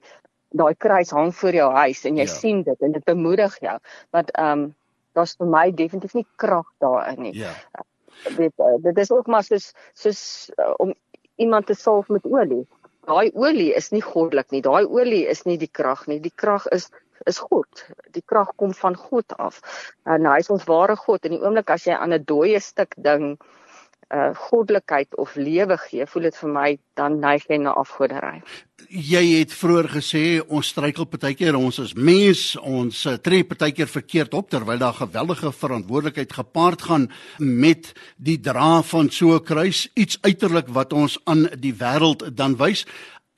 daai 0.49 0.75
kruis 0.75 1.11
hang 1.11 1.35
voor 1.35 1.53
jou 1.53 1.71
huis 1.71 2.05
en 2.05 2.17
jy 2.17 2.27
ja. 2.27 2.33
sien 2.33 2.63
dit 2.63 2.81
en 2.81 2.91
dit 2.91 3.03
bemoedig 3.03 3.59
jou 3.59 3.77
want 4.11 4.31
ehm 4.31 4.59
um, 4.59 4.75
daar's 5.13 5.35
vir 5.37 5.47
my 5.47 5.71
definitief 5.71 6.13
nie 6.17 6.27
krag 6.35 6.69
daarin 6.81 7.21
nie. 7.21 7.35
Ja. 7.37 7.53
Dit 8.37 8.53
uh, 8.57 8.77
dit 8.81 8.97
is 8.97 9.11
ook 9.11 9.27
maar 9.27 9.43
soos 9.43 9.73
soos 9.93 10.51
uh, 10.57 10.73
om 10.77 10.93
iemand 11.35 11.65
te 11.65 11.73
salf 11.73 12.07
met 12.07 12.25
olie. 12.25 12.67
Daai 13.07 13.31
olie 13.35 13.71
is 13.75 13.91
nie 13.91 14.01
goddelik 14.01 14.51
nie. 14.51 14.61
Daai 14.63 14.85
olie 14.85 15.25
is 15.27 15.43
nie 15.45 15.57
die 15.59 15.71
krag 15.79 16.05
nie. 16.07 16.19
Die 16.23 16.33
krag 16.43 16.67
is 16.71 16.89
is 17.27 17.39
God. 17.39 17.85
Die 18.11 18.23
krag 18.25 18.49
kom 18.59 18.73
van 18.75 18.95
God 18.99 19.35
af. 19.39 19.61
En 20.03 20.25
hy 20.27 20.37
is 20.43 20.49
ons 20.51 20.65
ware 20.67 20.95
God. 20.99 21.23
In 21.25 21.37
die 21.37 21.41
oomblik 21.43 21.71
as 21.71 21.85
jy 21.87 21.95
aan 21.95 22.13
'n 22.13 22.25
dooie 22.27 22.59
stuk 22.59 22.95
ding 22.97 23.37
uh 24.09 24.31
goddelikheid 24.49 25.15
of 25.17 25.35
lewe 25.35 25.77
gee, 25.77 26.05
voel 26.05 26.29
dit 26.29 26.37
vir 26.37 26.49
my 26.49 26.69
dan 26.97 27.19
neig 27.19 27.45
jy 27.49 27.57
na 27.57 27.73
afgoderry. 27.79 28.41
Jy 28.89 29.21
het 29.39 29.53
vroeër 29.55 29.87
gesê 29.95 30.23
ons 30.43 30.67
struikel 30.67 31.07
partykeer, 31.09 31.55
ons 31.55 31.79
is 31.79 31.93
mens, 31.95 32.41
ons 32.59 33.05
uh, 33.09 33.15
tree 33.17 33.45
partykeer 33.47 33.89
verkeerd 33.89 34.33
op 34.37 34.49
terwyl 34.49 34.81
daar 34.81 34.97
geweldige 34.97 35.51
verantwoordelikheid 35.51 36.33
gepaard 36.33 36.81
gaan 36.81 37.07
met 37.39 37.93
die 38.17 38.39
dra 38.39 38.81
van 38.83 39.09
so 39.09 39.35
'n 39.35 39.43
kruis, 39.43 39.89
iets 39.93 40.17
uiterlik 40.21 40.67
wat 40.67 40.93
ons 40.93 41.19
aan 41.23 41.47
die 41.57 41.73
wêreld 41.73 42.35
dan 42.35 42.57
wys. 42.57 42.85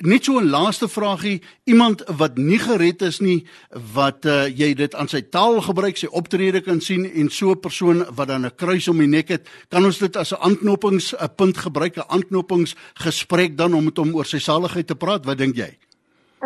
Net 0.03 0.25
so 0.25 0.39
'n 0.39 0.49
laaste 0.49 0.89
vragie, 0.89 1.41
iemand 1.63 2.03
wat 2.17 2.37
nie 2.37 2.59
gered 2.59 3.01
is 3.01 3.19
nie, 3.19 3.47
wat 3.93 4.25
uh, 4.25 4.43
jy 4.47 4.73
dit 4.73 4.95
aan 4.95 5.07
sy 5.07 5.21
taal 5.21 5.61
gebruik, 5.61 5.95
sy 5.97 6.07
optrede 6.11 6.61
kan 6.61 6.81
sien 6.81 7.05
en 7.05 7.29
so 7.29 7.51
'n 7.51 7.59
persoon 7.59 8.03
wat 8.11 8.27
dan 8.27 8.45
'n 8.45 8.55
kruis 8.55 8.87
om 8.87 8.97
die 8.97 9.07
nek 9.07 9.27
het, 9.29 9.47
kan 9.69 9.85
ons 9.85 9.97
dit 9.97 10.15
as 10.17 10.33
'n 10.33 10.41
aanknopings 10.41 11.15
'n 11.15 11.35
punt 11.37 11.57
gebruik, 11.57 11.95
'n 11.95 12.11
aanknopingsgesprek 12.11 13.55
dan 13.55 13.73
om 13.73 13.85
met 13.85 13.97
hom 13.97 14.15
oor 14.15 14.25
sy 14.25 14.37
saligheid 14.37 14.87
te 14.87 14.95
praat. 14.95 15.25
Wat 15.25 15.37
dink 15.37 15.55
jy? 15.55 15.77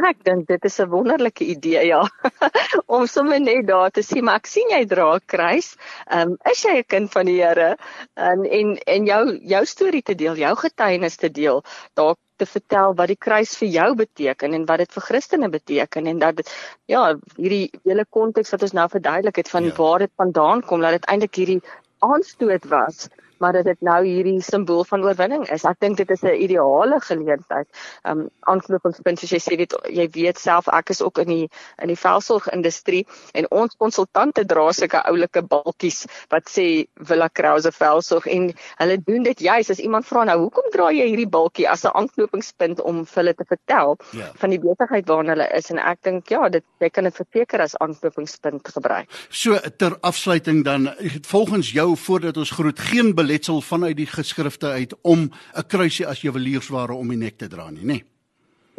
Ek 0.07 0.23
dink 0.23 0.47
dit 0.47 0.65
is 0.65 0.79
'n 0.79 0.89
wonderlike 0.89 1.45
idee 1.45 1.85
ja. 1.87 2.01
om 2.95 3.07
sommer 3.07 3.39
net 3.39 3.67
daar 3.67 3.91
te 3.91 4.01
sien, 4.01 4.23
maar 4.23 4.39
ek 4.39 4.47
sien 4.47 4.69
jy 4.69 4.85
dra 4.85 5.15
'n 5.15 5.25
kruis. 5.25 5.75
Ehm 6.07 6.31
um, 6.31 6.37
is 6.51 6.63
jy 6.63 6.77
'n 6.79 6.87
kind 6.87 7.11
van 7.11 7.25
die 7.25 7.41
Here? 7.41 7.77
En 8.15 8.45
en 8.45 8.77
en 8.77 9.05
jou 9.05 9.37
jou 9.41 9.65
storie 9.65 10.01
te 10.01 10.15
deel, 10.15 10.35
jou 10.35 10.55
getuienis 10.55 11.15
te 11.15 11.29
deel. 11.29 11.63
Dalk 11.93 12.17
te 12.37 12.45
vertel 12.45 12.95
wat 12.95 13.07
die 13.07 13.19
kruis 13.19 13.55
vir 13.59 13.67
jou 13.67 13.95
beteken 13.95 14.53
en 14.53 14.65
wat 14.65 14.77
dit 14.77 14.93
vir 14.93 15.03
Christene 15.03 15.49
beteken 15.49 16.07
en 16.07 16.19
dat 16.19 16.35
dit 16.35 16.51
ja, 16.85 17.15
hierdie 17.35 17.69
hele 17.83 18.05
konteks 18.09 18.51
wat 18.55 18.61
ons 18.63 18.73
nou 18.73 18.87
verduidelik 18.89 19.35
het 19.35 19.49
van 19.49 19.63
ja. 19.63 19.75
waar 19.75 19.99
dit 19.99 20.13
vandaan 20.15 20.61
kom, 20.61 20.81
dat 20.81 20.91
dit 20.91 21.09
eintlik 21.11 21.35
hierdie 21.35 21.61
aanstoot 21.99 22.65
was 22.71 23.09
maar 23.39 23.53
dat 23.53 23.65
dit 23.65 23.81
nou 23.81 23.99
hierdie 24.05 24.41
simbool 24.41 24.83
van 24.83 25.03
oorwinning 25.03 25.47
is. 25.49 25.65
Ek 25.67 25.79
dink 25.79 25.97
dit 25.97 26.09
is 26.09 26.23
'n 26.23 26.35
ideale 26.35 26.99
geleentheid. 26.99 27.67
Um 28.03 28.29
aanknopingspunt 28.39 29.19
soos 29.19 29.31
jy 29.31 29.39
sê 29.39 29.57
dit 29.57 29.75
jy 29.89 30.07
weet 30.11 30.37
self 30.37 30.67
ek 30.67 30.89
is 30.89 31.01
ook 31.01 31.17
in 31.17 31.27
die 31.27 31.49
in 31.81 31.87
die 31.87 31.99
velsorgindustrie 31.99 33.05
en 33.33 33.45
ons 33.51 33.75
konsultante 33.75 34.45
dra 34.45 34.71
sulke 34.71 35.01
oulike 35.05 35.41
balkies 35.41 36.05
wat 36.29 36.49
sê 36.49 36.87
Villa 36.95 37.29
Krause 37.29 37.71
velsorg 37.71 38.27
en 38.27 38.53
hulle 38.77 38.97
doen 38.97 39.23
dit 39.23 39.39
juis 39.39 39.69
as 39.69 39.79
iemand 39.79 40.05
vra 40.05 40.23
nou 40.23 40.37
hoekom 40.39 40.71
dra 40.71 40.89
jy 40.91 41.07
hierdie 41.11 41.29
balkie 41.29 41.69
as 41.69 41.85
'n 41.85 41.93
aanknopingspunt 41.93 42.81
om 42.81 43.05
vir 43.05 43.23
hulle 43.23 43.33
te 43.33 43.45
vertel 43.45 43.97
ja. 44.11 44.31
van 44.35 44.49
die 44.49 44.59
besigheid 44.59 45.07
waarna 45.07 45.35
hulle 45.35 45.49
is 45.53 45.69
en 45.71 45.79
ek 45.79 46.03
dink 46.03 46.29
ja 46.29 46.49
dit 46.49 46.63
jy 46.79 46.89
kan 46.89 47.03
dit 47.03 47.15
verseker 47.15 47.61
as 47.61 47.75
aanknopingspunt 47.77 48.67
gebruik. 48.67 49.07
So 49.29 49.59
ter 49.77 49.97
afsluiting 50.01 50.63
dan 50.63 50.89
volgens 51.27 51.71
jou 51.71 51.95
voordat 51.97 52.37
ons 52.37 52.51
groet 52.51 52.79
geen 52.79 53.15
letsel 53.29 53.61
vanuit 53.61 53.97
die 53.97 54.09
geskrifte 54.09 54.73
uit 54.75 54.95
om 55.01 55.29
'n 55.29 55.67
kruisie 55.67 56.07
as 56.07 56.21
juweliersware 56.25 56.93
om 56.93 57.09
die 57.13 57.21
nek 57.25 57.37
te 57.37 57.47
dra 57.47 57.69
nie, 57.69 57.85
nê? 57.85 57.99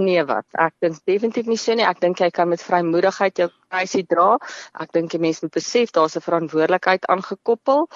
Nee 0.00 0.22
wat, 0.24 0.46
ek 0.56 0.72
dink 0.80 0.96
definitief 1.04 1.48
nie 1.50 1.58
so 1.60 1.74
nie. 1.76 1.84
Ek 1.84 1.98
dink 2.00 2.20
jy 2.22 2.30
kan 2.32 2.48
met 2.48 2.62
vrymoedigheid 2.64 3.42
jou 3.42 3.50
kruisie 3.68 4.06
dra. 4.08 4.38
Ek 4.80 4.94
dink 4.96 5.12
die 5.12 5.20
mens 5.20 5.42
moet 5.44 5.52
besef 5.52 5.92
daar's 5.92 6.16
'n 6.16 6.24
verantwoordelikheid 6.24 7.04
aangekoppel 7.06 7.88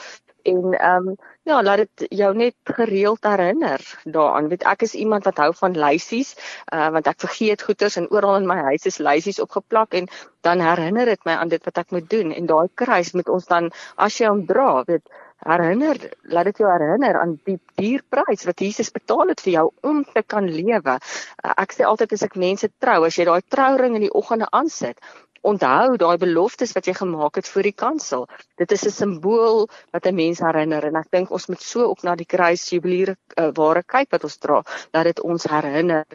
en 0.44 0.74
ehm 0.74 1.08
um, 1.08 1.16
ja, 1.42 1.62
laat 1.62 1.82
dit 1.84 2.04
jou 2.20 2.30
net 2.36 2.54
gereeld 2.64 3.24
herinner 3.24 3.80
daaraan. 4.04 4.48
Weet 4.48 4.64
ek 4.68 4.82
is 4.82 4.94
iemand 4.94 5.24
wat 5.24 5.40
hou 5.40 5.50
van 5.56 5.76
lysies, 5.76 6.34
uh, 6.72 6.88
want 6.92 7.08
ek 7.08 7.20
vergeet 7.24 7.62
goeders 7.62 7.96
en 7.96 8.08
oral 8.10 8.36
in 8.36 8.48
my 8.48 8.60
huis 8.70 8.86
is 8.86 9.00
lysies 9.00 9.40
opgeplak 9.40 9.94
en 9.94 10.08
dan 10.40 10.60
herinner 10.60 11.08
dit 11.08 11.24
my 11.24 11.36
aan 11.40 11.48
dit 11.48 11.64
wat 11.64 11.78
ek 11.78 11.90
moet 11.96 12.08
doen 12.10 12.32
en 12.32 12.46
daai 12.46 12.68
kruis 12.74 13.12
moet 13.12 13.28
ons 13.28 13.46
dan 13.48 13.70
as 13.96 14.20
jy 14.20 14.28
hom 14.28 14.44
dra, 14.46 14.84
weet 14.88 15.08
herinner, 15.44 16.00
laat 16.32 16.50
dit 16.50 16.62
jou 16.62 16.70
herinner 16.70 17.20
aan 17.20 17.36
die 17.48 17.58
dierprys 17.80 18.46
wat 18.48 18.60
Jesus 18.60 18.92
betaal 18.94 19.32
het 19.32 19.44
vir 19.44 19.52
jou 19.58 19.66
om 19.82 20.04
te 20.04 20.22
kan 20.22 20.48
lewe. 20.50 20.96
Uh, 20.96 21.54
ek 21.56 21.76
sê 21.76 21.86
altyd 21.88 22.16
as 22.16 22.26
ek 22.28 22.40
mense 22.40 22.70
trou, 22.80 23.04
as 23.04 23.18
jy 23.18 23.28
daai 23.28 23.42
trouring 23.48 23.98
in 23.98 24.06
die 24.06 24.14
oggende 24.14 24.48
aansit, 24.52 25.00
onthou 25.44 25.98
daai 26.00 26.16
beloftes 26.20 26.72
wat 26.76 26.86
jy 26.88 26.94
gemaak 26.96 27.36
het 27.36 27.48
vir 27.52 27.68
die 27.68 27.74
kansel. 27.76 28.24
Dit 28.60 28.72
is 28.72 28.86
'n 28.86 28.90
simbool 28.90 29.68
wat 29.92 30.06
'n 30.06 30.14
mens 30.14 30.40
herinner 30.40 30.84
en 30.84 30.96
ek 30.96 31.10
dink 31.12 31.30
ons 31.30 31.48
moet 31.48 31.60
so 31.60 31.84
ook 31.90 32.02
na 32.02 32.14
die 32.16 32.30
kruis 32.34 32.64
jubileer 32.70 33.16
uh, 33.36 33.50
ware 33.56 33.82
kyk 33.82 34.08
wat 34.10 34.24
ons 34.24 34.38
dra, 34.38 34.62
dat 34.92 35.04
dit 35.04 35.20
ons 35.20 35.44
herinner 35.44 36.06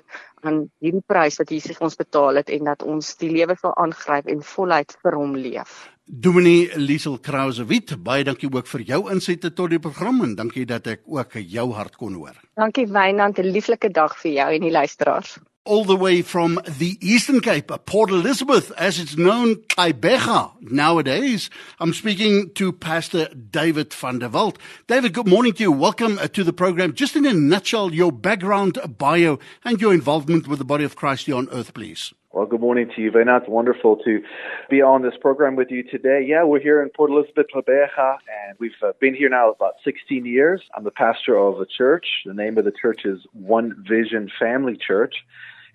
aan 0.42 0.72
hierdie 0.82 1.06
prys 1.06 1.38
wat 1.38 1.52
Jesus 1.52 1.82
ons 1.82 1.96
betaal 1.96 2.36
het 2.36 2.50
en 2.50 2.64
dat 2.64 2.84
ons 2.84 3.16
die 3.18 3.30
lewe 3.30 3.56
sal 3.56 3.74
aangryp 3.76 4.28
en 4.28 4.42
voluit 4.42 4.98
vir 5.04 5.16
hom 5.16 5.36
leef. 5.36 5.90
Dominee 6.12 6.72
Liesel 6.76 7.20
Krause 7.22 7.68
Wit, 7.70 7.92
baie 8.02 8.24
dankie 8.26 8.48
ook 8.50 8.66
vir 8.68 8.82
jou 8.82 8.98
insette 9.14 9.52
tot 9.54 9.70
die 9.70 9.78
program 9.80 10.24
en 10.26 10.32
dankie 10.34 10.64
dat 10.66 10.88
ek 10.90 11.04
ook 11.06 11.36
jou 11.38 11.68
hart 11.78 12.00
kon 12.02 12.16
hoor. 12.18 12.34
Dankie 12.58 12.88
Wynand, 12.90 13.38
'n 13.38 13.52
lieflike 13.54 13.92
dag 13.94 14.18
vir 14.18 14.32
jou 14.32 14.48
en 14.56 14.62
die 14.62 14.72
luisteraars. 14.72 15.38
All 15.66 15.86
the 15.86 15.96
way 15.96 16.24
from 16.24 16.60
the 16.80 16.98
Eastern 17.00 17.42
Cape, 17.42 17.72
Port 17.86 18.10
Elizabeth, 18.10 18.72
as 18.72 18.98
it's 18.98 19.14
known, 19.14 19.62
Kaibecha 19.68 20.52
nowadays. 20.62 21.52
I'm 21.80 21.94
speaking 21.94 22.52
to 22.56 22.72
Pastor 22.72 23.30
David 23.52 23.94
van 23.94 24.18
der 24.18 24.32
Walt. 24.32 24.58
David, 24.88 25.14
good 25.14 25.28
morning 25.28 25.54
to 25.54 25.64
you. 25.64 25.72
Welcome 25.72 26.18
uh, 26.18 26.28
to 26.28 26.44
the 26.44 26.54
program. 26.54 26.94
Just 26.94 27.16
in 27.16 27.28
a 27.28 27.34
nutshell, 27.34 27.94
your 27.94 28.12
background 28.12 28.80
bio 28.98 29.38
and 29.64 29.80
your 29.80 29.94
involvement 29.94 30.48
with 30.48 30.58
the 30.58 30.66
body 30.66 30.86
of 30.86 30.96
Christ 30.96 31.28
here 31.28 31.36
on 31.36 31.50
earth, 31.52 31.76
please. 31.76 32.16
Well, 32.32 32.46
good 32.46 32.62
morning 32.62 32.92
to 32.96 33.02
you, 33.02 33.10
Vena. 33.10 33.38
It's 33.38 33.50
wonderful 33.50 33.98
to 34.06 34.22
be 34.70 34.84
on 34.84 35.02
this 35.02 35.16
program 35.20 35.56
with 35.56 35.72
you 35.72 35.82
today. 35.82 36.24
Yeah, 36.24 36.44
we're 36.44 36.60
here 36.60 36.84
in 36.84 36.90
Port 36.90 37.10
Elizabeth, 37.10 37.48
Labeja, 37.56 38.18
and 38.48 38.56
we've 38.60 38.72
uh, 38.84 38.92
been 39.00 39.16
here 39.16 39.30
now 39.30 39.50
about 39.50 39.78
16 39.84 40.28
years. 40.28 40.62
I'm 40.78 40.84
the 40.84 40.92
pastor 40.92 41.36
of 41.36 41.60
a 41.60 41.66
church. 41.66 42.06
The 42.26 42.36
name 42.36 42.60
of 42.60 42.66
the 42.66 42.72
church 42.72 43.02
is 43.04 43.26
One 43.34 43.84
Vision 43.90 44.30
Family 44.40 44.78
Church. 44.78 45.16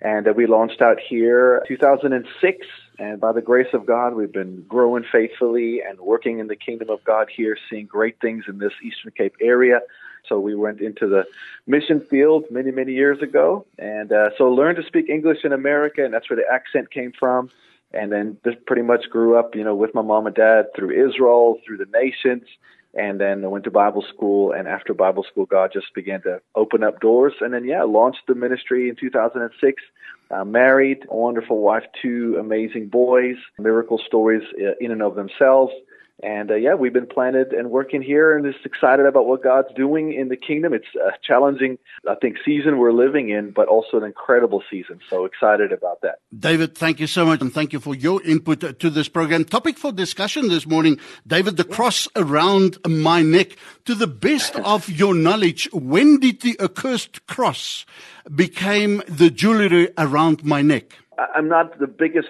And 0.01 0.29
uh, 0.29 0.33
we 0.33 0.47
launched 0.47 0.81
out 0.81 0.99
here 1.01 1.61
2006. 1.67 2.67
And 3.01 3.21
by 3.21 3.33
the 3.33 3.43
grace 3.43 3.75
of 3.75 3.85
God, 3.85 4.15
we've 4.15 4.33
been 4.33 4.65
growing 4.69 5.05
faithfully 5.11 5.81
and 5.83 5.99
working 5.99 6.39
in 6.39 6.47
the 6.47 6.55
kingdom 6.55 6.89
of 6.89 7.03
God 7.03 7.27
here, 7.37 7.59
seeing 7.69 7.87
great 7.87 8.21
things 8.21 8.45
in 8.47 8.59
this 8.59 8.73
Eastern 8.81 9.11
Cape 9.11 9.35
area. 9.41 9.81
So 10.29 10.41
we 10.41 10.55
went 10.55 10.81
into 10.81 11.09
the 11.09 11.27
mission 11.67 12.01
field 12.01 12.45
many, 12.51 12.71
many 12.71 12.93
years 12.93 13.21
ago, 13.23 13.67
and 13.79 14.13
uh, 14.13 14.31
so 14.37 14.51
learned 14.51 14.77
to 14.77 14.83
speak 14.85 15.09
English 15.09 15.45
in 15.45 15.53
America, 15.53 16.05
and 16.05 16.13
that's 16.13 16.29
where 16.29 16.37
the 16.37 16.51
accent 16.53 16.91
came 16.91 17.13
from. 17.13 17.51
And 17.93 18.11
then 18.11 18.39
just 18.45 18.65
pretty 18.67 18.83
much 18.83 19.09
grew 19.09 19.39
up, 19.39 19.55
you 19.55 19.63
know, 19.63 19.75
with 19.77 19.95
my 19.95 20.03
mom 20.03 20.27
and 20.27 20.35
dad 20.35 20.67
through 20.75 20.91
Israel, 21.09 21.61
through 21.65 21.77
the 21.77 21.87
nations, 21.93 22.43
and 22.97 23.21
then 23.21 23.45
I 23.45 23.49
went 23.49 23.65
to 23.65 23.71
Bible 23.71 24.03
school. 24.03 24.53
And 24.53 24.69
after 24.69 24.95
Bible 24.95 25.25
school, 25.25 25.47
God 25.47 25.71
just 25.73 25.93
began 25.95 26.23
to 26.23 26.41
open 26.55 26.85
up 26.85 27.01
doors. 27.01 27.35
And 27.41 27.53
then, 27.53 27.65
yeah, 27.65 27.83
launched 27.83 28.27
the 28.29 28.35
ministry 28.35 28.89
in 28.89 28.97
2006. 28.97 29.83
Uh, 30.31 30.45
married, 30.45 31.07
a 31.11 31.15
wonderful 31.15 31.61
wife, 31.61 31.85
two 32.01 32.37
amazing 32.39 32.89
boys, 32.89 33.37
miracle 33.59 34.01
stories 34.07 34.43
uh, 34.59 34.75
in 34.81 34.91
and 34.91 35.03
of 35.03 35.17
themselves 35.17 35.73
And 36.23 36.51
uh, 36.51 36.55
yeah, 36.55 36.75
we've 36.75 36.93
been 36.93 37.07
planted 37.07 37.53
and 37.53 37.71
working 37.71 38.01
here 38.01 38.37
and 38.37 38.51
just 38.51 38.65
excited 38.65 39.05
about 39.05 39.27
what 39.27 39.43
God's 39.43 39.75
doing 39.75 40.13
in 40.13 40.29
the 40.29 40.37
kingdom. 40.37 40.73
It's 40.73 40.87
a 40.95 41.11
challenging, 41.23 41.79
I 42.09 42.15
think, 42.15 42.37
season 42.45 42.79
we're 42.79 42.93
living 42.93 43.31
in, 43.31 43.51
but 43.51 43.67
also 43.67 43.97
an 43.97 44.05
incredible 44.05 44.63
season. 44.71 45.01
So 45.11 45.25
excited 45.25 45.73
about 45.73 46.03
that. 46.03 46.19
David, 46.37 46.77
thank 46.77 47.01
you 47.01 47.09
so 47.09 47.27
much 47.27 47.41
and 47.41 47.53
thank 47.53 47.73
you 47.73 47.81
for 47.81 47.95
your 47.95 48.23
input 48.23 48.79
to 48.79 48.91
this 48.91 49.09
program. 49.09 49.45
Topic 49.45 49.77
for 49.77 49.91
discussion 49.91 50.49
this 50.49 50.67
morning, 50.67 51.01
David, 51.27 51.57
the 51.57 51.65
cross 51.65 52.07
around 52.15 52.79
my 52.87 53.23
neck. 53.23 53.57
To 53.87 53.95
the 53.95 54.07
best 54.07 54.57
of 54.61 54.89
your 54.89 55.15
knowledge, 55.15 55.69
when 55.73 56.21
did 56.21 56.43
the 56.43 56.57
accursed 56.61 57.27
cross 57.27 57.85
became 58.33 59.03
the 59.09 59.31
jewelry 59.31 59.91
around 59.99 60.45
my 60.45 60.63
neck? 60.63 60.97
I'm 61.35 61.49
not 61.49 61.79
the 61.79 61.87
biggest 61.87 62.29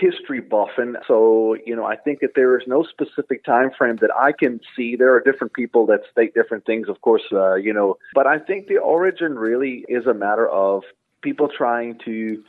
history 0.00 0.40
buff 0.40 0.70
and 0.76 0.96
so 1.06 1.56
you 1.64 1.74
know 1.76 1.84
i 1.84 1.94
think 1.94 2.20
that 2.20 2.30
there 2.34 2.58
is 2.58 2.66
no 2.66 2.82
specific 2.82 3.44
time 3.44 3.70
frame 3.76 3.96
that 3.96 4.10
i 4.18 4.32
can 4.32 4.60
see. 4.74 4.96
There 4.96 5.14
are 5.14 5.20
different 5.20 5.52
people 5.52 5.86
that 5.86 6.00
state 6.10 6.34
different 6.34 6.66
things 6.66 6.88
of 6.88 7.00
course 7.00 7.22
uh, 7.32 7.54
you 7.54 7.72
know 7.72 7.96
but 8.14 8.26
i 8.26 8.38
think 8.38 8.66
the 8.66 8.78
origin 8.78 9.38
really 9.38 9.84
is 9.88 10.06
a 10.06 10.14
matter 10.14 10.48
of 10.48 10.82
people 11.22 11.48
trying 11.48 11.98
to 12.04 12.42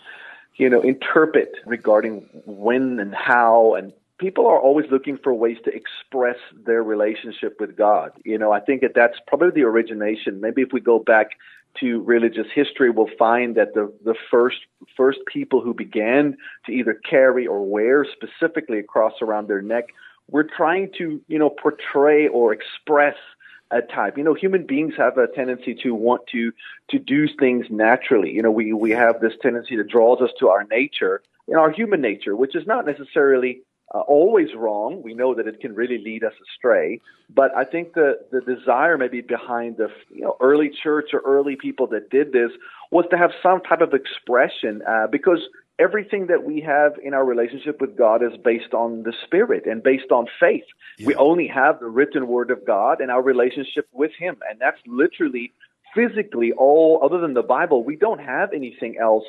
you 0.56 0.70
know 0.70 0.82
interpret 0.82 1.52
regarding 1.66 2.28
when 2.46 3.00
and 3.00 3.14
how 3.14 3.76
and 3.76 3.94
people 4.18 4.48
are 4.48 4.60
always 4.60 4.86
looking 4.92 5.18
for 5.18 5.34
ways 5.34 5.58
to 5.64 5.72
express 5.74 6.36
their 6.66 6.84
relationship 6.84 7.58
with 7.60 7.76
god. 7.78 8.12
You 8.26 8.38
know 8.38 8.52
i 8.52 8.60
think 8.60 8.82
that 8.82 8.96
that's 8.96 9.20
probably 9.28 9.52
the 9.52 9.68
origination. 9.68 10.42
Maybe 10.42 10.62
if 10.64 10.70
we 10.74 10.82
go 10.82 11.00
back 11.00 11.32
to 11.80 12.02
religious 12.02 12.48
history 12.54 12.90
will 12.90 13.10
find 13.18 13.56
that 13.56 13.74
the, 13.74 13.92
the 14.04 14.16
first 14.30 14.58
first 14.98 15.20
people 15.32 15.62
who 15.62 15.74
began 15.74 16.38
to 16.66 16.72
either 16.72 16.94
carry 16.94 17.48
or 17.48 17.66
wear 17.66 18.06
specifically 18.06 18.80
a 18.80 18.84
cross 18.84 19.14
around 19.22 19.48
their 19.48 19.62
neck 19.62 19.86
were 20.30 20.44
trying 20.44 20.92
to 20.98 21.22
you 21.28 21.40
know 21.40 21.50
portray 21.50 22.28
or 22.28 22.54
express 22.54 23.16
a 23.72 23.82
type. 23.82 24.18
You 24.18 24.24
know, 24.24 24.34
human 24.34 24.66
beings 24.66 24.94
have 24.98 25.18
a 25.18 25.28
tendency 25.28 25.76
to 25.84 25.94
want 25.94 26.28
to 26.32 26.52
to 26.90 27.00
do 27.00 27.28
things 27.28 27.68
naturally. 27.70 28.32
You 28.32 28.42
know, 28.42 28.52
we 28.52 28.74
we 28.74 28.92
have 28.92 29.22
this 29.22 29.34
tendency 29.42 29.76
that 29.78 29.88
draws 29.88 30.22
us 30.22 30.32
to 30.40 30.50
our 30.50 30.66
nature, 30.66 31.22
in 31.48 31.56
our 31.56 31.72
human 31.72 32.02
nature, 32.02 32.36
which 32.36 32.56
is 32.56 32.66
not 32.66 32.86
necessarily 32.86 33.62
uh, 33.94 34.00
always 34.02 34.50
wrong. 34.56 35.02
We 35.04 35.14
know 35.14 35.34
that 35.34 35.48
it 35.48 35.60
can 35.60 35.74
really 35.74 35.98
lead 35.98 36.24
us 36.24 36.34
astray. 36.48 37.02
But 37.30 37.56
I 37.56 37.64
think 37.64 37.94
the, 37.94 38.20
the 38.32 38.42
desire 38.42 38.98
maybe 38.98 39.22
behind 39.22 39.78
the 39.78 39.90
you 40.10 40.22
know 40.22 40.38
early 40.40 40.70
church 40.70 41.10
or 41.14 41.22
early 41.26 41.56
people 41.56 41.88
that 41.88 42.10
did 42.10 42.32
this 42.32 42.52
was 42.92 43.06
to 43.12 43.18
have 43.18 43.32
some 43.42 43.62
type 43.62 43.82
of 43.82 43.94
expression 43.94 44.82
uh, 44.88 45.08
because 45.08 45.40
everything 45.80 46.28
that 46.28 46.44
we 46.44 46.62
have 46.62 46.94
in 47.04 47.14
our 47.14 47.26
relationship 47.26 47.80
with 47.82 47.98
God 47.98 48.22
is 48.22 48.38
based 48.44 48.74
on 48.74 49.04
the 49.04 49.14
Spirit 49.26 49.66
and 49.66 49.82
based 49.82 50.12
on 50.12 50.28
faith. 50.40 50.66
Yeah. 50.98 51.08
We 51.08 51.16
only 51.16 51.48
have 51.48 51.80
the 51.80 51.88
written 51.88 52.28
Word 52.28 52.52
of 52.52 52.66
God 52.66 53.02
and 53.02 53.10
our 53.10 53.22
relationship 53.22 53.88
with 53.92 54.12
Him, 54.20 54.38
and 54.50 54.60
that's 54.60 54.80
literally 54.86 55.52
physically 55.96 56.52
all 56.52 57.00
other 57.04 57.20
than 57.20 57.34
the 57.34 57.44
Bible. 57.44 57.84
We 57.84 57.96
don't 57.96 58.22
have 58.22 58.54
anything 58.54 58.98
else 59.02 59.26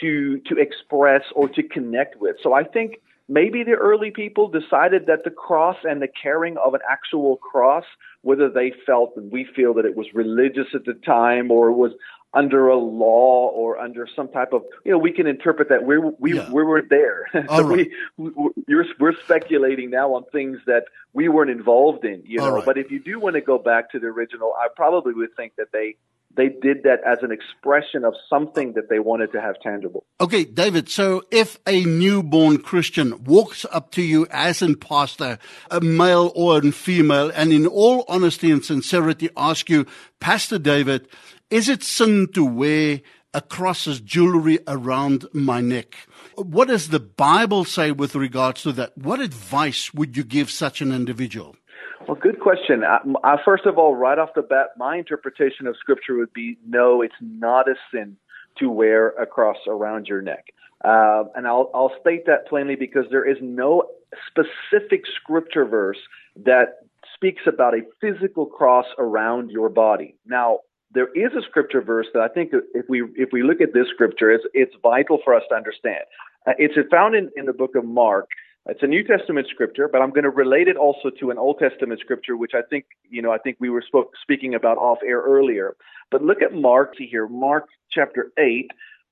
to 0.00 0.38
to 0.46 0.56
express 0.58 1.22
or 1.34 1.48
to 1.48 1.62
connect 1.62 2.20
with. 2.20 2.36
So 2.42 2.52
I 2.52 2.64
think 2.64 3.00
maybe 3.28 3.64
the 3.64 3.72
early 3.72 4.10
people 4.10 4.48
decided 4.48 5.06
that 5.06 5.24
the 5.24 5.30
cross 5.30 5.76
and 5.84 6.00
the 6.00 6.08
carrying 6.08 6.56
of 6.64 6.74
an 6.74 6.80
actual 6.88 7.36
cross, 7.36 7.84
whether 8.22 8.48
they 8.48 8.72
felt 8.84 9.12
and 9.16 9.30
we 9.32 9.46
feel 9.56 9.74
that 9.74 9.84
it 9.84 9.96
was 9.96 10.06
religious 10.14 10.66
at 10.74 10.84
the 10.84 10.94
time 10.94 11.50
or 11.50 11.72
was 11.72 11.92
under 12.34 12.68
a 12.68 12.76
law 12.76 13.48
or 13.54 13.78
under 13.78 14.06
some 14.14 14.28
type 14.28 14.52
of, 14.52 14.62
you 14.84 14.92
know, 14.92 14.98
we 14.98 15.10
can 15.10 15.26
interpret 15.26 15.70
that 15.70 15.84
we're, 15.84 16.10
we 16.18 16.34
yeah. 16.34 16.50
we 16.50 16.62
weren't 16.62 16.90
there. 16.90 17.26
so 17.32 17.62
right. 17.62 17.88
we, 18.16 18.30
we 18.30 18.84
we're 18.98 19.14
speculating 19.24 19.90
now 19.90 20.12
on 20.14 20.24
things 20.32 20.58
that 20.66 20.84
we 21.14 21.28
weren't 21.28 21.50
involved 21.50 22.04
in, 22.04 22.22
you 22.26 22.38
know. 22.38 22.56
Right. 22.56 22.64
But 22.64 22.78
if 22.78 22.90
you 22.90 23.00
do 23.00 23.18
want 23.18 23.34
to 23.34 23.40
go 23.40 23.58
back 23.58 23.90
to 23.92 23.98
the 23.98 24.08
original, 24.08 24.52
I 24.58 24.68
probably 24.74 25.14
would 25.14 25.34
think 25.34 25.54
that 25.56 25.68
they 25.72 25.96
they 26.36 26.48
did 26.48 26.82
that 26.84 27.00
as 27.06 27.18
an 27.22 27.32
expression 27.32 28.04
of 28.04 28.14
something 28.28 28.74
that 28.74 28.88
they 28.88 28.98
wanted 28.98 29.32
to 29.32 29.40
have 29.40 29.58
tangible. 29.60 30.04
Okay, 30.20 30.44
David, 30.44 30.88
so 30.88 31.22
if 31.30 31.58
a 31.66 31.84
newborn 31.84 32.58
Christian 32.58 33.24
walks 33.24 33.64
up 33.72 33.90
to 33.92 34.02
you 34.02 34.26
as 34.30 34.62
a 34.62 34.74
pastor, 34.74 35.38
a 35.70 35.80
male 35.80 36.32
or 36.34 36.58
a 36.58 36.72
female, 36.72 37.30
and 37.34 37.52
in 37.52 37.66
all 37.66 38.04
honesty 38.08 38.50
and 38.50 38.64
sincerity 38.64 39.30
ask 39.36 39.70
you, 39.70 39.86
Pastor 40.20 40.58
David, 40.58 41.08
is 41.50 41.68
it 41.68 41.82
sin 41.82 42.28
to 42.34 42.44
wear 42.44 43.00
a 43.32 43.40
cross 43.40 43.86
as 43.86 44.00
jewelry 44.00 44.58
around 44.66 45.26
my 45.32 45.60
neck? 45.60 45.94
What 46.36 46.68
does 46.68 46.88
the 46.88 47.00
Bible 47.00 47.64
say 47.64 47.92
with 47.92 48.14
regards 48.14 48.62
to 48.62 48.72
that? 48.72 48.96
What 48.96 49.20
advice 49.20 49.92
would 49.92 50.16
you 50.16 50.24
give 50.24 50.50
such 50.50 50.80
an 50.80 50.92
individual? 50.92 51.56
Well, 52.06 52.16
good 52.16 52.40
question. 52.40 52.84
Uh, 52.84 52.98
uh, 53.24 53.36
first 53.44 53.66
of 53.66 53.78
all, 53.78 53.94
right 53.96 54.18
off 54.18 54.30
the 54.34 54.42
bat, 54.42 54.68
my 54.76 54.96
interpretation 54.96 55.66
of 55.66 55.76
Scripture 55.78 56.16
would 56.16 56.32
be 56.32 56.56
no, 56.66 57.02
it's 57.02 57.14
not 57.20 57.68
a 57.68 57.74
sin 57.92 58.16
to 58.58 58.70
wear 58.70 59.08
a 59.10 59.26
cross 59.26 59.56
around 59.66 60.06
your 60.06 60.22
neck. 60.22 60.46
Uh, 60.84 61.24
and 61.34 61.46
I'll, 61.46 61.70
I'll 61.74 61.92
state 62.00 62.26
that 62.26 62.46
plainly 62.48 62.76
because 62.76 63.06
there 63.10 63.28
is 63.28 63.38
no 63.40 63.84
specific 64.28 65.02
Scripture 65.20 65.64
verse 65.64 65.98
that 66.44 66.78
speaks 67.14 67.42
about 67.46 67.74
a 67.74 67.80
physical 68.00 68.46
cross 68.46 68.86
around 68.98 69.50
your 69.50 69.68
body. 69.68 70.14
Now, 70.26 70.60
there 70.92 71.08
is 71.14 71.32
a 71.36 71.42
scripture 71.42 71.82
verse 71.82 72.06
that 72.14 72.22
I 72.22 72.28
think 72.28 72.52
if 72.74 72.86
we 72.88 73.02
if 73.16 73.30
we 73.32 73.42
look 73.42 73.60
at 73.60 73.74
this 73.74 73.86
scripture, 73.92 74.30
it's 74.30 74.44
it's 74.54 74.74
vital 74.82 75.18
for 75.24 75.34
us 75.34 75.42
to 75.50 75.54
understand. 75.54 76.04
Uh, 76.46 76.52
it's 76.58 76.74
found 76.90 77.14
in, 77.14 77.30
in 77.36 77.46
the 77.46 77.52
book 77.52 77.74
of 77.74 77.84
Mark, 77.84 78.28
it's 78.68 78.82
a 78.82 78.86
New 78.86 79.04
Testament 79.04 79.46
scripture, 79.48 79.88
but 79.88 80.02
I'm 80.02 80.10
going 80.10 80.24
to 80.24 80.30
relate 80.30 80.68
it 80.68 80.76
also 80.76 81.10
to 81.20 81.30
an 81.30 81.38
Old 81.38 81.58
Testament 81.58 82.00
scripture, 82.00 82.36
which 82.36 82.52
I 82.54 82.62
think, 82.68 82.86
you 83.08 83.22
know, 83.22 83.32
I 83.32 83.38
think 83.38 83.58
we 83.60 83.70
were 83.70 83.82
spoke, 83.86 84.12
speaking 84.20 84.54
about 84.54 84.78
off 84.78 84.98
air 85.06 85.20
earlier. 85.20 85.76
But 86.10 86.22
look 86.22 86.42
at 86.42 86.52
Mark 86.52 86.94
here, 86.98 87.28
Mark 87.28 87.66
chapter 87.90 88.32
8, 88.38 88.70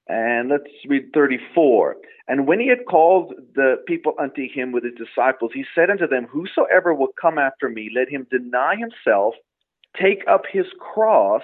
and 0.08 0.50
let's 0.50 0.64
read 0.88 1.10
34. 1.14 1.96
And 2.26 2.46
when 2.46 2.58
he 2.58 2.68
had 2.68 2.86
called 2.88 3.34
the 3.54 3.76
people 3.86 4.14
unto 4.18 4.42
him 4.52 4.72
with 4.72 4.84
his 4.84 4.94
disciples, 4.94 5.52
he 5.54 5.64
said 5.74 5.90
unto 5.90 6.06
them, 6.06 6.26
Whosoever 6.30 6.92
will 6.94 7.12
come 7.20 7.38
after 7.38 7.68
me, 7.68 7.90
let 7.94 8.08
him 8.08 8.26
deny 8.30 8.74
himself, 8.76 9.34
take 10.00 10.24
up 10.28 10.42
his 10.50 10.66
cross, 10.78 11.42